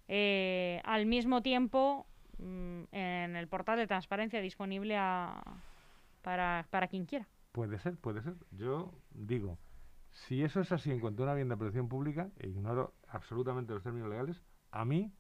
eh, 0.08 0.82
al 0.84 1.06
mismo 1.06 1.42
tiempo 1.42 2.06
mm, 2.38 2.84
en 2.92 3.36
el 3.36 3.48
portal 3.48 3.78
de 3.78 3.88
transparencia 3.88 4.42
disponible 4.42 4.98
a, 4.98 5.42
para, 6.26 6.66
para 6.72 6.88
quien 6.88 7.06
quiera. 7.06 7.28
Puede 7.52 7.78
ser, 7.78 7.96
puede 7.98 8.24
ser. 8.24 8.34
Yo 8.50 8.92
digo, 9.12 9.60
si 10.10 10.44
eso 10.44 10.60
es 10.60 10.72
así 10.72 10.92
en 10.92 11.00
cuanto 11.00 11.22
a 11.22 11.26
una 11.26 11.34
vivienda 11.34 11.54
de 11.54 11.60
protección 11.60 11.88
pública, 11.88 12.32
e 12.40 12.50
ignoro 12.50 12.96
absolutamente 13.08 13.74
los 13.74 13.84
términos 13.84 14.10
legales, 14.10 14.42
a 14.72 14.86
mí 14.86 15.14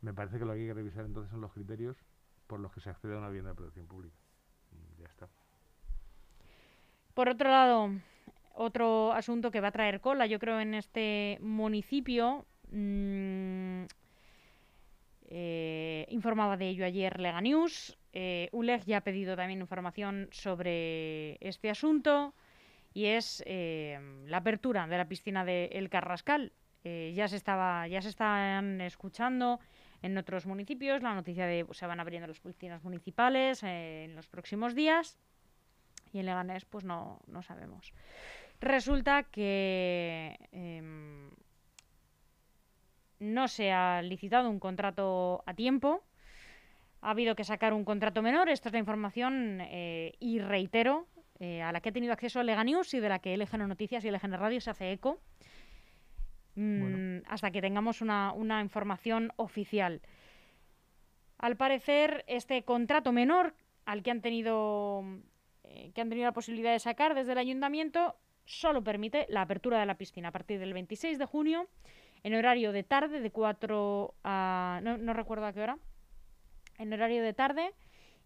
me 0.00 0.14
parece 0.14 0.38
que 0.38 0.46
lo 0.46 0.54
que 0.54 0.60
hay 0.60 0.66
que 0.66 0.74
revisar 0.74 1.04
entonces 1.04 1.30
son 1.30 1.42
los 1.42 1.52
criterios 1.52 1.98
por 2.46 2.60
los 2.60 2.72
que 2.72 2.80
se 2.80 2.88
accede 2.88 3.14
a 3.14 3.18
una 3.18 3.28
vivienda 3.28 3.50
de 3.50 3.56
protección 3.56 3.86
pública. 3.86 4.16
Mm, 4.72 5.02
ya 5.02 5.08
está. 5.08 5.28
Por 7.12 7.28
otro 7.28 7.50
lado, 7.50 7.90
otro 8.54 9.12
asunto 9.12 9.50
que 9.50 9.60
va 9.60 9.68
a 9.68 9.72
traer 9.72 10.00
cola, 10.00 10.24
yo 10.26 10.38
creo, 10.38 10.60
en 10.60 10.72
este 10.72 11.36
municipio, 11.42 12.46
mmm, 12.70 13.84
eh, 15.30 16.06
informaba 16.08 16.56
de 16.56 16.70
ello 16.70 16.86
ayer 16.86 17.20
Lega 17.20 17.42
News. 17.42 17.98
Eh, 18.12 18.48
ULEG 18.52 18.84
ya 18.84 18.98
ha 18.98 19.00
pedido 19.02 19.36
también 19.36 19.60
información 19.60 20.28
sobre 20.32 21.36
este 21.46 21.70
asunto 21.70 22.34
y 22.94 23.06
es 23.06 23.42
eh, 23.46 23.98
la 24.26 24.38
apertura 24.38 24.86
de 24.86 24.96
la 24.96 25.08
piscina 25.08 25.44
de 25.44 25.66
El 25.72 25.90
Carrascal. 25.90 26.52
ya 26.84 27.28
se 27.28 27.36
estaba, 27.36 27.86
ya 27.86 28.00
se 28.00 28.08
están 28.08 28.80
escuchando 28.80 29.60
en 30.00 30.16
otros 30.16 30.46
municipios 30.46 31.02
la 31.02 31.14
noticia 31.14 31.46
de 31.46 31.66
que 31.66 31.74
se 31.74 31.86
van 31.86 32.00
abriendo 32.00 32.26
las 32.26 32.40
piscinas 32.40 32.82
municipales 32.82 33.62
en 33.62 34.14
los 34.16 34.26
próximos 34.28 34.74
días 34.74 35.18
y 36.12 36.20
en 36.20 36.26
Leganés 36.26 36.64
pues 36.64 36.84
no, 36.84 37.20
no 37.26 37.42
sabemos. 37.42 37.92
Resulta 38.60 39.24
que 39.24 40.38
em, 40.52 41.30
no 43.20 43.48
se 43.48 43.72
ha 43.72 44.02
licitado 44.02 44.50
un 44.50 44.58
contrato 44.58 45.42
a 45.46 45.54
tiempo. 45.54 46.02
Ha 47.00 47.10
habido 47.10 47.36
que 47.36 47.44
sacar 47.44 47.72
un 47.72 47.84
contrato 47.84 48.22
menor. 48.22 48.48
Esta 48.48 48.68
es 48.68 48.72
la 48.72 48.78
información, 48.78 49.60
eh, 49.60 50.14
y 50.18 50.40
reitero, 50.40 51.06
eh, 51.38 51.62
a 51.62 51.70
la 51.70 51.80
que 51.80 51.90
he 51.90 51.92
tenido 51.92 52.12
acceso 52.12 52.42
Lega 52.42 52.64
News 52.64 52.92
y 52.94 53.00
de 53.00 53.08
la 53.08 53.20
que 53.20 53.36
LGN 53.36 53.68
Noticias 53.68 54.04
y 54.04 54.10
LGN 54.10 54.32
Radio 54.32 54.60
se 54.60 54.70
hace 54.70 54.90
eco. 54.90 55.20
Mm, 56.56 57.18
hasta 57.28 57.52
que 57.52 57.60
tengamos 57.60 58.00
una, 58.00 58.60
información 58.60 59.32
oficial. 59.36 60.02
Al 61.38 61.56
parecer, 61.56 62.24
este 62.26 62.64
contrato 62.64 63.12
menor 63.12 63.54
al 63.84 64.02
que 64.02 64.10
han 64.10 64.20
tenido 64.20 65.04
eh, 65.62 65.92
que 65.94 66.00
han 66.00 66.08
tenido 66.08 66.26
la 66.26 66.32
posibilidad 66.32 66.72
de 66.72 66.80
sacar 66.80 67.14
desde 67.14 67.32
el 67.32 67.38
ayuntamiento 67.38 68.16
solo 68.44 68.82
permite 68.82 69.26
la 69.28 69.42
apertura 69.42 69.78
de 69.78 69.86
la 69.86 69.96
piscina 69.96 70.28
a 70.28 70.32
partir 70.32 70.58
del 70.58 70.74
26 70.74 71.16
de 71.16 71.26
junio 71.26 71.68
en 72.24 72.34
horario 72.34 72.72
de 72.72 72.82
tarde 72.82 73.20
de 73.20 73.30
4 73.30 74.14
a 74.24 74.80
no, 74.82 74.98
no 74.98 75.12
recuerdo 75.12 75.46
a 75.46 75.52
qué 75.52 75.60
hora 75.60 75.78
en 76.78 76.92
horario 76.92 77.22
de 77.22 77.34
tarde 77.34 77.74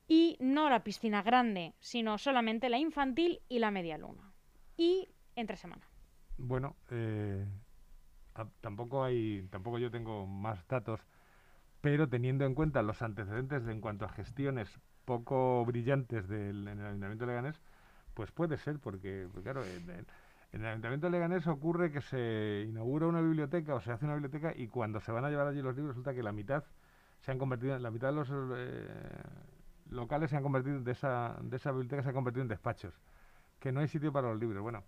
y 0.08 0.36
no 0.40 0.68
la 0.68 0.84
piscina 0.84 1.22
grande, 1.22 1.74
sino 1.80 2.18
solamente 2.18 2.68
la 2.68 2.78
infantil 2.78 3.40
y 3.48 3.58
la 3.58 3.70
media 3.70 3.98
luna. 3.98 4.32
Y 4.76 5.08
entre 5.36 5.56
semana. 5.56 5.86
Bueno, 6.38 6.76
eh, 6.90 7.46
tampoco 8.60 9.04
hay, 9.04 9.46
tampoco 9.50 9.78
yo 9.78 9.90
tengo 9.90 10.26
más 10.26 10.66
datos, 10.68 11.00
pero 11.80 12.08
teniendo 12.08 12.44
en 12.44 12.54
cuenta 12.54 12.82
los 12.82 13.02
antecedentes 13.02 13.66
en 13.66 13.80
cuanto 13.80 14.04
a 14.04 14.08
gestiones 14.08 14.80
poco 15.04 15.64
brillantes 15.64 16.28
del 16.28 16.68
en 16.68 16.78
el 16.78 16.86
Ayuntamiento 16.86 17.26
de 17.26 17.32
Leganés, 17.32 17.60
pues 18.14 18.30
puede 18.30 18.56
ser, 18.56 18.78
porque, 18.78 19.28
pues 19.32 19.42
claro, 19.42 19.62
en, 19.64 20.06
el 20.52 20.66
Ayuntamiento 20.66 21.06
de 21.06 21.12
Leganés 21.12 21.46
ocurre 21.46 21.90
que 21.90 22.00
se 22.02 22.66
inaugura 22.68 23.06
una 23.06 23.20
biblioteca 23.20 23.74
o 23.74 23.80
se 23.80 23.90
hace 23.90 24.04
una 24.04 24.14
biblioteca 24.14 24.52
y 24.54 24.68
cuando 24.68 25.00
se 25.00 25.12
van 25.12 25.24
a 25.24 25.30
llevar 25.30 25.46
allí 25.46 25.62
los 25.62 25.74
libros 25.74 25.94
resulta 25.94 26.14
que 26.14 26.22
la 26.22 26.32
mitad 26.32 26.64
se 27.22 27.30
han 27.30 27.38
convertido, 27.38 27.78
la 27.78 27.90
mitad 27.90 28.08
de 28.08 28.14
los 28.14 28.28
eh, 28.32 28.86
locales 29.90 30.30
se 30.30 30.36
han 30.36 30.42
convertido, 30.42 30.80
de 30.80 30.92
esa, 30.92 31.36
de 31.40 31.56
esa 31.56 31.70
biblioteca 31.70 32.02
se 32.02 32.10
ha 32.10 32.12
convertido 32.12 32.42
en 32.42 32.48
despachos, 32.48 32.94
que 33.58 33.72
no 33.72 33.80
hay 33.80 33.88
sitio 33.88 34.12
para 34.12 34.28
los 34.28 34.38
libros. 34.38 34.62
Bueno, 34.62 34.82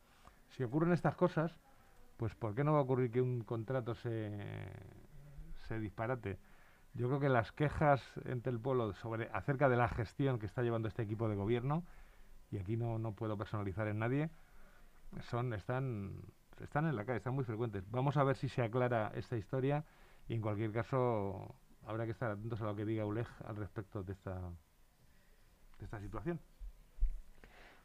si 0.51 0.65
ocurren 0.65 0.93
estas 0.93 1.15
cosas, 1.15 1.59
pues 2.17 2.35
¿por 2.35 2.55
qué 2.55 2.65
no 2.65 2.73
va 2.73 2.81
a 2.81 2.83
ocurrir 2.83 3.11
que 3.11 3.21
un 3.21 3.43
contrato 3.43 3.95
se, 3.95 4.33
se 5.69 5.79
disparate? 5.79 6.39
Yo 6.95 7.09
creo 7.09 7.21
que 7.21 7.29
las 7.29 7.53
quejas 7.53 8.03
entre 8.25 8.53
el 8.53 8.61
pueblo 8.61 8.93
sobre 8.95 9.29
acerca 9.33 9.69
de 9.69 9.77
la 9.77 9.89
gestión 9.89 10.39
que 10.39 10.47
está 10.47 10.63
llevando 10.63 10.89
este 10.89 11.03
equipo 11.03 11.29
de 11.29 11.37
gobierno, 11.37 11.85
y 12.51 12.59
aquí 12.59 12.77
no, 12.77 12.99
no 12.99 13.13
puedo 13.13 13.37
personalizar 13.37 13.87
en 13.89 13.99
nadie, 14.01 14.31
son 15.23 15.55
están 15.55 16.21
están 16.61 16.87
en 16.87 16.95
la 16.97 17.05
calle, 17.05 17.19
están 17.19 17.35
muy 17.35 17.45
frecuentes. 17.45 17.85
Vamos 17.91 18.17
a 18.17 18.25
ver 18.25 18.37
si 18.37 18.49
se 18.49 18.63
aclara 18.63 19.13
esta 19.15 19.37
historia 19.37 19.85
y 20.29 20.35
en 20.35 20.41
cualquier 20.41 20.73
caso 20.73 21.55
habrá 21.87 22.05
que 22.05 22.13
estar 22.13 22.31
atentos 22.31 22.61
a 22.61 22.65
lo 22.65 22.77
que 22.77 22.85
diga 22.85 23.05
ULEG 23.05 23.29
al 23.47 23.57
respecto 23.57 24.03
de 24.03 24.13
esta 24.13 24.41
de 25.79 25.85
esta 25.85 26.01
situación. 26.01 26.41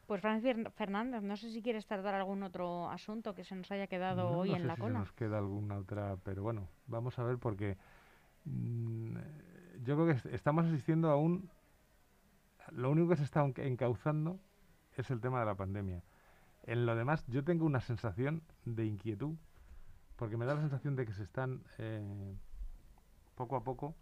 Pues 0.06 0.20
Francis 0.22 0.56
Fernández, 0.74 1.22
no 1.22 1.36
sé 1.36 1.52
si 1.52 1.62
quieres 1.62 1.86
tratar 1.86 2.14
algún 2.14 2.42
otro 2.42 2.90
asunto 2.90 3.32
que 3.32 3.44
se 3.44 3.54
nos 3.54 3.70
haya 3.70 3.86
quedado 3.86 4.28
hoy 4.28 4.52
en 4.52 4.66
la 4.66 4.76
cola. 4.76 4.94
Se 4.94 4.98
nos 4.98 5.12
queda 5.12 5.38
alguna 5.38 5.78
otra, 5.78 6.16
pero 6.24 6.42
bueno, 6.42 6.68
vamos 6.88 7.16
a 7.20 7.22
ver 7.22 7.38
porque 7.38 7.78
mm, 8.44 9.16
yo 9.84 9.94
creo 9.94 10.06
que 10.06 10.34
estamos 10.34 10.66
asistiendo 10.66 11.10
a 11.10 11.16
un... 11.16 11.48
Lo 12.72 12.90
único 12.90 13.08
que 13.08 13.16
se 13.16 13.22
está 13.22 13.44
encauzando 13.58 14.40
es 14.96 15.12
el 15.12 15.20
tema 15.20 15.38
de 15.38 15.46
la 15.46 15.54
pandemia. 15.54 16.02
En 16.64 16.86
lo 16.86 16.96
demás, 16.96 17.24
yo 17.28 17.44
tengo 17.44 17.64
una 17.64 17.80
sensación 17.80 18.42
de 18.64 18.86
inquietud, 18.86 19.36
porque 20.16 20.36
me 20.36 20.44
da 20.44 20.54
la 20.54 20.60
sensación 20.60 20.96
de 20.96 21.06
que 21.06 21.12
se 21.12 21.22
están 21.22 21.62
eh, 21.78 22.34
poco 23.40 23.56
a 23.56 23.64
poco 23.64 23.94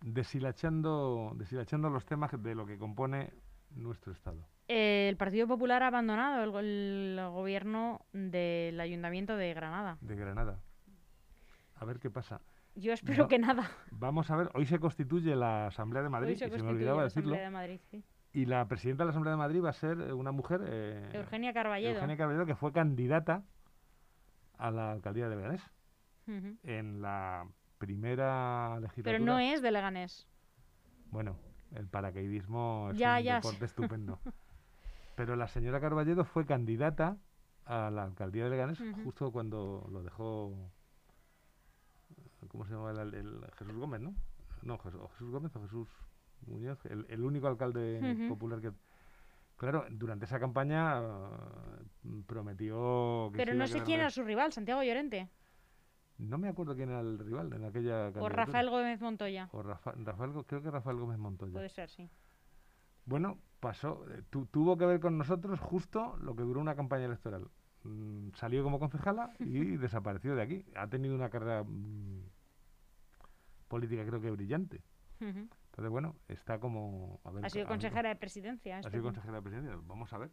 deshilachando, 0.00 1.32
deshilachando 1.34 1.90
los 1.90 2.06
temas 2.06 2.30
de 2.40 2.54
lo 2.54 2.64
que 2.66 2.78
compone 2.78 3.32
nuestro 3.70 4.12
Estado? 4.12 4.46
el 4.68 5.16
Partido 5.16 5.48
Popular 5.48 5.82
ha 5.82 5.88
abandonado 5.88 6.60
el, 6.60 7.18
gobierno 7.32 8.06
del 8.12 8.78
Ayuntamiento 8.78 9.36
de 9.36 9.52
Granada. 9.52 9.98
De 10.00 10.14
Granada. 10.14 10.60
A 11.74 11.84
ver 11.84 11.98
qué 11.98 12.08
pasa. 12.08 12.40
Yo 12.76 12.92
espero 12.92 13.26
que 13.26 13.40
nada. 13.40 13.68
Vamos 13.90 14.30
a 14.30 14.36
ver, 14.36 14.50
hoy 14.54 14.66
se 14.66 14.78
constituye 14.78 15.34
la 15.34 15.66
Asamblea 15.66 16.04
de 16.04 16.08
Madrid, 16.08 16.36
se, 16.36 16.46
y 16.46 16.50
se 16.50 16.62
me 16.62 16.68
olvidaba 16.68 17.02
decirlo. 17.02 17.36
Y 18.32 18.46
la 18.46 18.68
presidenta 18.68 19.02
de 19.02 19.06
la 19.06 19.10
Asamblea 19.10 19.32
de 19.32 19.38
Madrid 19.38 19.60
va 19.60 19.70
a 19.70 19.72
ser 19.72 20.00
eh, 20.00 20.12
una 20.12 20.30
mujer, 20.30 20.60
eh, 20.64 21.10
Eugenia 21.14 21.52
Carballedo. 21.52 21.94
Eugenia 21.94 22.16
Carballedo, 22.16 22.46
que 22.46 22.54
fue 22.54 22.70
candidata 22.70 23.42
a 24.56 24.70
la 24.70 24.92
alcaldía 24.92 25.28
de 25.28 25.34
Leganés 25.34 25.62
en 26.62 27.02
la 27.02 27.44
primera 27.80 28.78
legislatura. 28.78 29.18
Pero 29.18 29.24
no 29.24 29.38
es 29.40 29.62
de 29.62 29.72
Leganés. 29.72 30.28
Bueno, 31.10 31.36
el 31.74 31.88
paracaidismo 31.88 32.90
es 32.92 33.00
un 33.00 33.24
deporte 33.24 33.64
estupendo. 33.64 34.20
Pero 35.16 35.34
la 35.34 35.48
señora 35.48 35.80
Carballedo 35.80 36.24
fue 36.24 36.46
candidata 36.46 37.16
a 37.64 37.90
la 37.90 38.04
alcaldía 38.04 38.44
de 38.44 38.50
Leganés 38.50 38.78
justo 39.02 39.32
cuando 39.32 39.88
lo 39.90 40.02
dejó. 40.02 40.70
¿Cómo 42.48 42.64
se 42.64 42.72
llama 42.72 42.90
el, 42.90 43.44
Jesús 43.58 43.76
Gómez, 43.76 44.00
no? 44.00 44.14
No, 44.62 44.78
Jesús, 44.78 45.30
Gómez 45.30 45.54
o 45.56 45.62
Jesús 45.62 45.88
Muñoz, 46.46 46.78
el, 46.86 47.22
único 47.22 47.48
alcalde 47.48 48.28
popular 48.28 48.60
que. 48.60 48.72
Claro, 49.56 49.84
durante 49.90 50.24
esa 50.24 50.40
campaña 50.40 51.02
uh, 51.02 52.22
prometió. 52.26 53.30
Pero 53.34 53.52
no 53.54 53.66
sé 53.66 53.82
quién 53.82 54.00
era 54.00 54.10
su 54.10 54.22
rival, 54.22 54.52
Santiago 54.52 54.82
Llorente. 54.82 55.28
No 56.20 56.36
me 56.36 56.48
acuerdo 56.48 56.76
quién 56.76 56.90
era 56.90 57.00
el 57.00 57.18
rival 57.18 57.52
en 57.54 57.64
aquella 57.64 58.08
O 58.08 58.28
Rafael 58.28 58.68
Gómez 58.68 59.00
Montoya. 59.00 59.48
O 59.52 59.62
Rafael, 59.62 60.44
creo 60.46 60.62
que 60.62 60.70
Rafael 60.70 60.98
Gómez 60.98 61.18
Montoya. 61.18 61.52
Puede 61.52 61.70
ser, 61.70 61.88
sí. 61.88 62.08
Bueno, 63.06 63.38
pasó, 63.58 64.04
eh, 64.10 64.22
tuvo 64.28 64.76
que 64.76 64.84
ver 64.84 65.00
con 65.00 65.16
nosotros 65.16 65.58
justo 65.60 66.16
lo 66.18 66.36
que 66.36 66.42
duró 66.42 66.60
una 66.60 66.76
campaña 66.76 67.06
electoral. 67.06 67.48
Mm, 67.84 68.32
salió 68.34 68.62
como 68.62 68.78
concejala 68.78 69.32
y 69.38 69.76
desapareció 69.78 70.34
de 70.34 70.42
aquí. 70.42 70.64
Ha 70.76 70.88
tenido 70.88 71.14
una 71.14 71.30
carrera 71.30 71.64
mm, 71.64 72.22
política 73.68 74.04
creo 74.04 74.20
que 74.20 74.30
brillante. 74.30 74.82
Entonces, 75.20 75.90
bueno, 75.90 76.16
está 76.28 76.58
como... 76.58 77.20
ha 77.42 77.50
sido 77.50 77.66
consejera 77.66 78.08
de 78.08 78.16
presidencia. 78.16 78.78
Ha 78.78 78.90
sido 78.90 79.02
consejera 79.02 79.36
de 79.36 79.42
presidencia. 79.42 79.78
Vamos 79.86 80.12
a 80.12 80.18
ver 80.18 80.30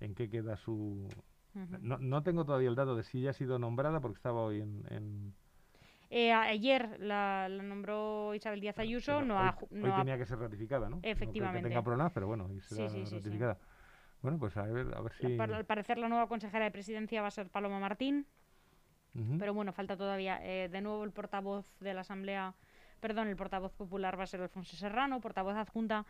en 0.00 0.14
qué 0.14 0.28
queda 0.28 0.56
su, 0.56 1.08
no, 1.54 1.98
no, 1.98 2.22
tengo 2.22 2.44
todavía 2.44 2.68
el 2.68 2.74
dato 2.74 2.96
de 2.96 3.02
si 3.02 3.18
ella 3.20 3.30
ha 3.30 3.34
sido 3.34 3.58
nombrada 3.58 4.00
porque 4.00 4.16
estaba 4.16 4.40
hoy 4.42 4.60
en... 4.60 5.34
Eh, 6.14 6.30
ayer 6.30 7.00
la, 7.00 7.48
nombró 7.48 8.34
Isabel 8.34 8.60
Díaz 8.60 8.78
Ayuso. 8.78 9.22
no 9.22 9.40
hoy, 9.40 9.50
no 9.70 9.96
tenía 9.96 10.18
que 10.18 10.26
ser 10.26 10.38
ratificada, 10.38 10.90
¿no? 10.90 11.00
Efectivamente. 11.02 11.62
que 11.62 11.68
tenga 11.70 11.82
problemas, 11.82 12.12
pero 12.12 12.26
bueno, 12.26 12.52
y 12.52 12.60
será 12.60 12.86
ratificada. 12.88 13.58
Bueno, 14.20 14.38
pues 14.38 14.54
a 14.58 14.62
ver, 14.64 14.94
a 14.94 15.00
ver 15.00 15.12
si... 15.14 15.38
Al 15.38 15.64
parecer 15.64 15.96
la 15.96 16.10
nueva 16.10 16.28
consejera 16.28 16.66
de 16.66 16.70
presidencia 16.70 17.22
va 17.22 17.28
a 17.28 17.30
ser 17.30 17.48
Paloma 17.48 17.80
Martín. 17.80 18.26
Pero 19.38 19.52
bueno, 19.52 19.72
falta 19.72 19.96
todavía. 19.96 20.38
Eh, 20.42 20.68
de 20.70 20.80
nuevo 20.80 21.04
el 21.04 21.12
portavoz 21.12 21.66
de 21.80 21.92
la 21.92 22.00
Asamblea, 22.00 22.54
perdón, 23.00 23.28
el 23.28 23.36
portavoz 23.36 23.72
popular 23.72 24.18
va 24.18 24.24
a 24.24 24.26
ser 24.26 24.40
Alfonso 24.40 24.76
Serrano, 24.76 25.20
portavoz 25.20 25.54
adjunta 25.54 26.06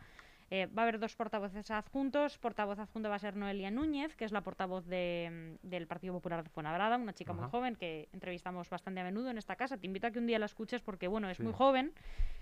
eh, 0.49 0.67
va 0.67 0.81
a 0.81 0.83
haber 0.83 0.99
dos 0.99 1.15
portavoces 1.15 1.71
adjuntos. 1.71 2.37
Portavoz 2.37 2.79
adjunto 2.79 3.09
va 3.09 3.15
a 3.15 3.19
ser 3.19 3.35
Noelia 3.35 3.71
Núñez, 3.71 4.15
que 4.15 4.25
es 4.25 4.31
la 4.31 4.41
portavoz 4.41 4.85
de, 4.85 5.57
mm, 5.63 5.67
del 5.67 5.87
Partido 5.87 6.13
Popular 6.13 6.43
de 6.43 6.49
Fuenlabrada, 6.49 6.97
una 6.97 7.13
chica 7.13 7.33
muy 7.33 7.49
joven 7.49 7.75
que 7.75 8.09
entrevistamos 8.13 8.69
bastante 8.69 9.01
a 9.01 9.03
menudo 9.03 9.29
en 9.29 9.37
esta 9.37 9.55
casa. 9.55 9.77
Te 9.77 9.87
invito 9.87 10.07
a 10.07 10.11
que 10.11 10.19
un 10.19 10.27
día 10.27 10.39
la 10.39 10.45
escuches 10.45 10.81
porque, 10.81 11.07
bueno, 11.07 11.29
es 11.29 11.39
muy 11.39 11.53
joven, 11.53 11.93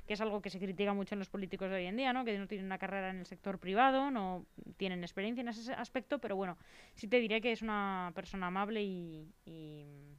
que 0.08 0.14
es 0.14 0.22
algo 0.22 0.42
que 0.42 0.50
se 0.50 0.60
critica 0.60 0.94
mucho 0.94 1.16
en 1.16 1.20
los 1.20 1.30
políticos 1.30 1.70
de 1.70 1.76
hoy 1.78 1.86
en 1.86 1.96
día, 1.96 2.12
¿no? 2.14 2.26
Que 2.26 2.38
no 2.38 2.48
tienen 2.48 2.66
una 2.66 2.78
carrera 2.78 3.10
en 3.12 3.20
el 3.20 3.26
sector 3.26 3.60
privado, 3.60 4.12
no 4.12 4.46
tienen 4.78 5.04
experiencia 5.04 5.42
en 5.42 5.48
ese 5.48 5.74
aspecto, 5.74 6.20
pero 6.20 6.36
bueno, 6.36 6.58
sí 6.96 7.08
te 7.08 7.18
diré 7.20 7.42
que 7.42 7.52
es 7.52 7.62
una 7.62 8.12
persona 8.14 8.48
amable 8.48 8.84
y, 8.84 9.34
y, 9.46 10.18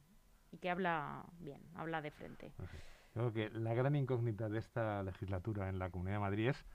que 0.61 0.69
habla 0.69 1.25
bien, 1.39 1.61
habla 1.75 2.01
de 2.01 2.11
frente. 2.11 2.51
Creo 3.13 3.33
que 3.33 3.49
la 3.49 3.73
gran 3.73 3.95
incógnita 3.95 4.49
de 4.49 4.59
esta 4.59 5.03
legislatura 5.03 5.69
en 5.69 5.77
la 5.77 5.89
Comunidad 5.89 6.15
de 6.15 6.21
Madrid 6.21 6.49
es 6.49 6.65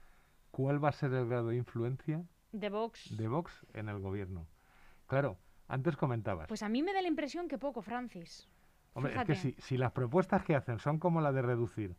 ¿Cuál 0.51 0.83
va 0.83 0.89
a 0.89 0.93
ser 0.93 1.13
el 1.13 1.27
grado 1.27 1.49
de 1.49 1.57
influencia 1.57 2.23
de 2.51 2.69
Vox, 2.69 3.15
de 3.17 3.27
Vox 3.27 3.65
en 3.73 3.89
el 3.89 3.99
gobierno? 3.99 4.47
Claro, 5.07 5.37
antes 5.67 5.95
comentabas. 5.95 6.47
Pues 6.47 6.63
a 6.63 6.69
mí 6.69 6.83
me 6.83 6.93
da 6.93 7.01
la 7.01 7.07
impresión 7.07 7.47
que 7.47 7.57
poco, 7.57 7.81
Francis. 7.81 8.49
Hombre, 8.93 9.15
es 9.15 9.23
que 9.23 9.35
si, 9.35 9.55
si, 9.59 9.77
las 9.77 9.91
propuestas 9.91 10.43
que 10.43 10.55
hacen 10.55 10.79
son 10.79 10.99
como 10.99 11.21
la 11.21 11.31
de 11.31 11.41
reducir. 11.41 11.95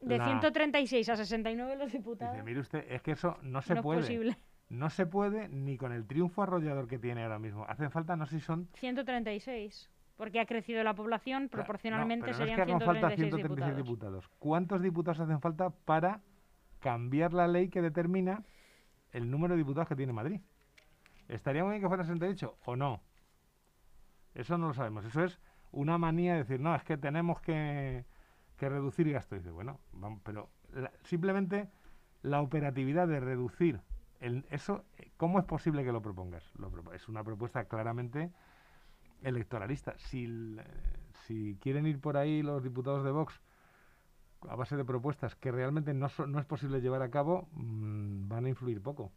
De 0.00 0.18
136 0.18 1.08
a 1.08 1.16
69 1.16 1.76
los 1.76 1.92
diputados. 1.92 2.34
Dice, 2.34 2.44
mire 2.44 2.60
usted, 2.60 2.84
es 2.88 3.02
que 3.02 3.12
eso 3.12 3.38
no 3.42 3.62
se 3.62 3.76
puede. 3.76 4.00
posible. 4.00 4.36
No 4.68 4.88
se 4.88 5.06
puede 5.06 5.48
ni 5.48 5.76
con 5.76 5.92
el 5.92 6.06
triunfo 6.06 6.42
arrollador 6.42 6.88
que 6.88 6.98
tiene 6.98 7.22
ahora 7.22 7.38
mismo. 7.38 7.64
Hacen 7.68 7.90
falta, 7.90 8.16
no 8.16 8.26
sé 8.26 8.38
si 8.38 8.44
son. 8.44 8.68
136. 8.74 9.90
Porque 10.16 10.40
ha 10.40 10.46
crecido 10.46 10.82
la 10.82 10.94
población, 10.94 11.48
proporcionalmente 11.48 12.28
no, 12.28 12.36
serían 12.36 12.60
es 12.60 12.66
que 12.66 12.70
136, 12.70 13.00
falta 13.00 13.16
136 13.16 13.76
diputados. 13.76 14.28
¿Cuántos 14.38 14.82
diputados 14.82 15.20
hacen 15.20 15.40
falta 15.40 15.70
para 15.70 16.20
cambiar 16.82 17.32
la 17.32 17.48
ley 17.48 17.68
que 17.68 17.80
determina 17.80 18.44
el 19.12 19.30
número 19.30 19.54
de 19.54 19.58
diputados 19.58 19.88
que 19.88 19.96
tiene 19.96 20.12
Madrid. 20.12 20.40
¿Estaría 21.28 21.62
muy 21.62 21.70
bien 21.72 21.82
que 21.82 21.88
fuera 21.88 22.04
68 22.04 22.58
o 22.66 22.76
no? 22.76 23.00
Eso 24.34 24.58
no 24.58 24.68
lo 24.68 24.74
sabemos. 24.74 25.04
Eso 25.04 25.24
es 25.24 25.38
una 25.70 25.96
manía 25.96 26.32
de 26.32 26.40
decir, 26.40 26.60
no, 26.60 26.74
es 26.74 26.82
que 26.84 26.98
tenemos 26.98 27.40
que, 27.40 28.04
reducir 28.58 29.10
gastos. 29.10 29.38
Dice, 29.38 29.50
bueno, 29.50 29.80
vamos, 29.92 30.20
pero 30.22 30.50
simplemente 31.02 31.68
la 32.22 32.40
operatividad 32.40 33.08
de 33.08 33.18
reducir 33.18 33.80
eso, 34.50 34.84
¿cómo 35.16 35.40
es 35.40 35.44
posible 35.44 35.82
que 35.82 35.90
lo 35.90 36.00
propongas? 36.00 36.44
es 36.94 37.08
una 37.08 37.24
propuesta 37.24 37.64
claramente 37.64 38.30
electoralista. 39.22 39.94
Si, 39.98 40.56
si 41.26 41.56
quieren 41.60 41.86
ir 41.86 42.00
por 42.00 42.16
ahí 42.16 42.42
los 42.42 42.62
diputados 42.62 43.02
de 43.04 43.10
Vox 43.10 43.40
a 44.48 44.56
base 44.56 44.76
de 44.76 44.84
propuestas 44.84 45.34
que 45.36 45.50
realmente 45.50 45.94
no, 45.94 46.08
no 46.26 46.38
es 46.38 46.46
posible 46.46 46.80
llevar 46.80 47.02
a 47.02 47.10
cabo, 47.10 47.48
mm, 47.52 48.28
van 48.28 48.46
a 48.46 48.48
influir 48.48 48.80
poco, 48.80 49.12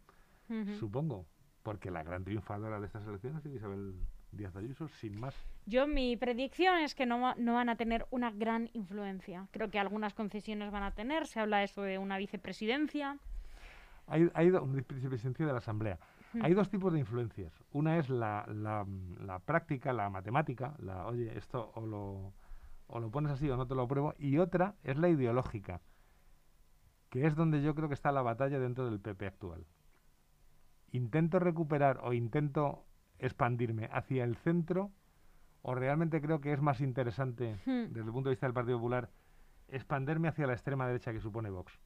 supongo, 0.78 1.26
porque 1.62 1.90
la 1.90 2.02
gran 2.02 2.24
triunfadora 2.24 2.78
de 2.78 2.86
estas 2.86 3.06
elecciones 3.06 3.44
es 3.44 3.54
Isabel 3.54 3.94
Díaz 4.32 4.54
Ayuso, 4.54 4.88
sin 4.88 5.18
más. 5.18 5.34
Yo 5.66 5.86
mi 5.86 6.16
predicción 6.16 6.78
es 6.78 6.94
que 6.94 7.06
no, 7.06 7.34
no, 7.36 7.54
van 7.54 7.68
a 7.68 7.76
tener 7.76 8.06
una 8.10 8.30
gran 8.30 8.70
influencia. 8.72 9.48
Creo 9.50 9.70
que 9.70 9.78
algunas 9.78 10.14
concesiones 10.14 10.70
van 10.70 10.84
a 10.84 10.92
tener, 10.92 11.26
se 11.26 11.40
habla 11.40 11.64
eso 11.64 11.82
de 11.82 11.98
una 11.98 12.18
vicepresidencia. 12.18 13.18
Hay, 14.06 14.30
hay 14.34 14.50
una 14.50 14.60
vicepresidencia 14.60 15.46
de 15.46 15.52
la 15.52 15.58
Asamblea. 15.58 15.98
Hay 16.42 16.52
dos 16.52 16.68
tipos 16.68 16.92
de 16.92 16.98
influencias. 16.98 17.52
Una 17.72 17.98
es 17.98 18.10
la, 18.10 18.44
la, 18.48 18.86
la 19.24 19.38
práctica, 19.38 19.92
la 19.92 20.10
matemática, 20.10 20.74
la, 20.78 21.06
oye, 21.06 21.36
esto 21.36 21.72
o 21.74 21.86
lo 21.86 22.32
o 22.86 23.00
lo 23.00 23.10
pones 23.10 23.32
así 23.32 23.48
o 23.50 23.56
no 23.56 23.66
te 23.66 23.74
lo 23.74 23.82
apruebo, 23.82 24.14
y 24.18 24.38
otra 24.38 24.76
es 24.82 24.96
la 24.96 25.08
ideológica, 25.08 25.80
que 27.10 27.26
es 27.26 27.34
donde 27.34 27.62
yo 27.62 27.74
creo 27.74 27.88
que 27.88 27.94
está 27.94 28.12
la 28.12 28.22
batalla 28.22 28.58
dentro 28.58 28.84
del 28.88 29.00
PP 29.00 29.26
actual. 29.26 29.66
Intento 30.92 31.38
recuperar 31.38 32.00
o 32.02 32.12
intento 32.12 32.86
expandirme 33.18 33.88
hacia 33.92 34.24
el 34.24 34.36
centro, 34.36 34.92
o 35.62 35.74
realmente 35.74 36.20
creo 36.20 36.40
que 36.40 36.52
es 36.52 36.60
más 36.60 36.80
interesante, 36.80 37.56
hmm. 37.66 37.92
desde 37.92 38.06
el 38.06 38.12
punto 38.12 38.28
de 38.28 38.34
vista 38.34 38.46
del 38.46 38.54
Partido 38.54 38.78
Popular, 38.78 39.10
expanderme 39.68 40.28
hacia 40.28 40.46
la 40.46 40.52
extrema 40.52 40.86
derecha 40.86 41.12
que 41.12 41.20
supone 41.20 41.50
Vox. 41.50 41.78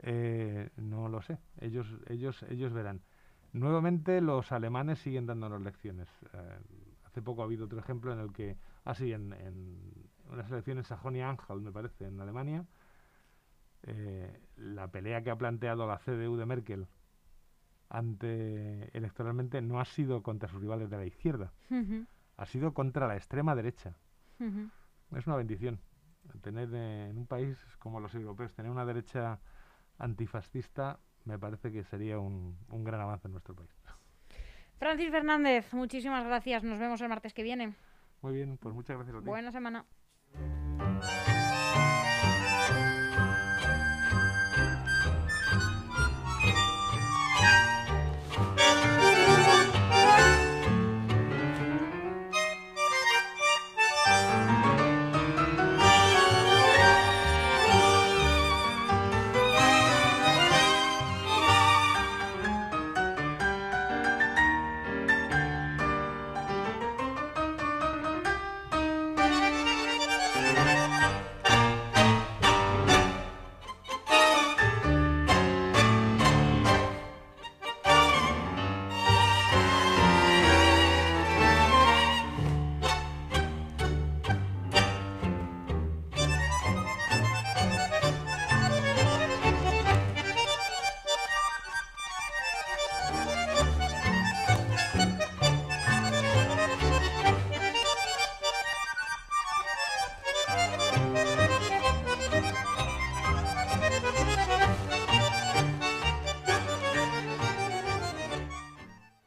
Eh, 0.00 0.70
no 0.76 1.08
lo 1.08 1.22
sé, 1.22 1.38
ellos, 1.60 1.86
ellos, 2.08 2.42
ellos 2.44 2.72
verán. 2.72 3.02
Nuevamente 3.52 4.20
los 4.20 4.52
alemanes 4.52 4.98
siguen 4.98 5.26
dándonos 5.26 5.62
lecciones. 5.62 6.08
Eh, 6.32 6.58
hace 7.18 7.24
poco 7.24 7.42
ha 7.42 7.46
habido 7.46 7.64
otro 7.64 7.80
ejemplo 7.80 8.12
en 8.12 8.20
el 8.20 8.32
que 8.32 8.56
así 8.84 9.12
en, 9.12 9.32
en 9.32 10.08
unas 10.30 10.48
elecciones 10.50 10.86
Sajonia-Anhalt, 10.86 11.60
me 11.60 11.72
parece, 11.72 12.06
en 12.06 12.20
Alemania, 12.20 12.64
eh, 13.82 14.40
la 14.56 14.86
pelea 14.88 15.22
que 15.24 15.30
ha 15.30 15.36
planteado 15.36 15.88
la 15.88 15.98
CDU 15.98 16.36
de 16.36 16.46
Merkel 16.46 16.86
ante 17.88 18.96
electoralmente 18.96 19.60
no 19.62 19.80
ha 19.80 19.84
sido 19.84 20.22
contra 20.22 20.48
sus 20.48 20.60
rivales 20.60 20.90
de 20.90 20.96
la 20.96 21.06
izquierda, 21.06 21.52
ha 22.36 22.46
sido 22.46 22.72
contra 22.72 23.08
la 23.08 23.16
extrema 23.16 23.56
derecha. 23.56 23.96
Es 25.16 25.26
una 25.26 25.36
bendición 25.36 25.80
tener 26.42 26.72
en 26.72 27.18
un 27.18 27.26
país 27.26 27.56
como 27.80 27.98
los 27.98 28.14
europeos, 28.14 28.52
tener 28.52 28.70
una 28.70 28.84
derecha 28.84 29.40
antifascista, 29.98 31.00
me 31.24 31.36
parece 31.38 31.72
que 31.72 31.82
sería 31.82 32.20
un, 32.20 32.56
un 32.68 32.84
gran 32.84 33.00
avance 33.00 33.26
en 33.26 33.32
nuestro 33.32 33.56
país. 33.56 33.70
Francis 34.78 35.10
Fernández, 35.10 35.72
muchísimas 35.72 36.24
gracias. 36.24 36.62
Nos 36.62 36.78
vemos 36.78 37.00
el 37.00 37.08
martes 37.08 37.34
que 37.34 37.42
viene. 37.42 37.74
Muy 38.22 38.32
bien, 38.32 38.56
pues 38.58 38.74
muchas 38.74 38.96
gracias 38.96 39.16
a 39.16 39.20
ti. 39.20 39.26
Buena 39.26 39.52
semana. 39.52 39.84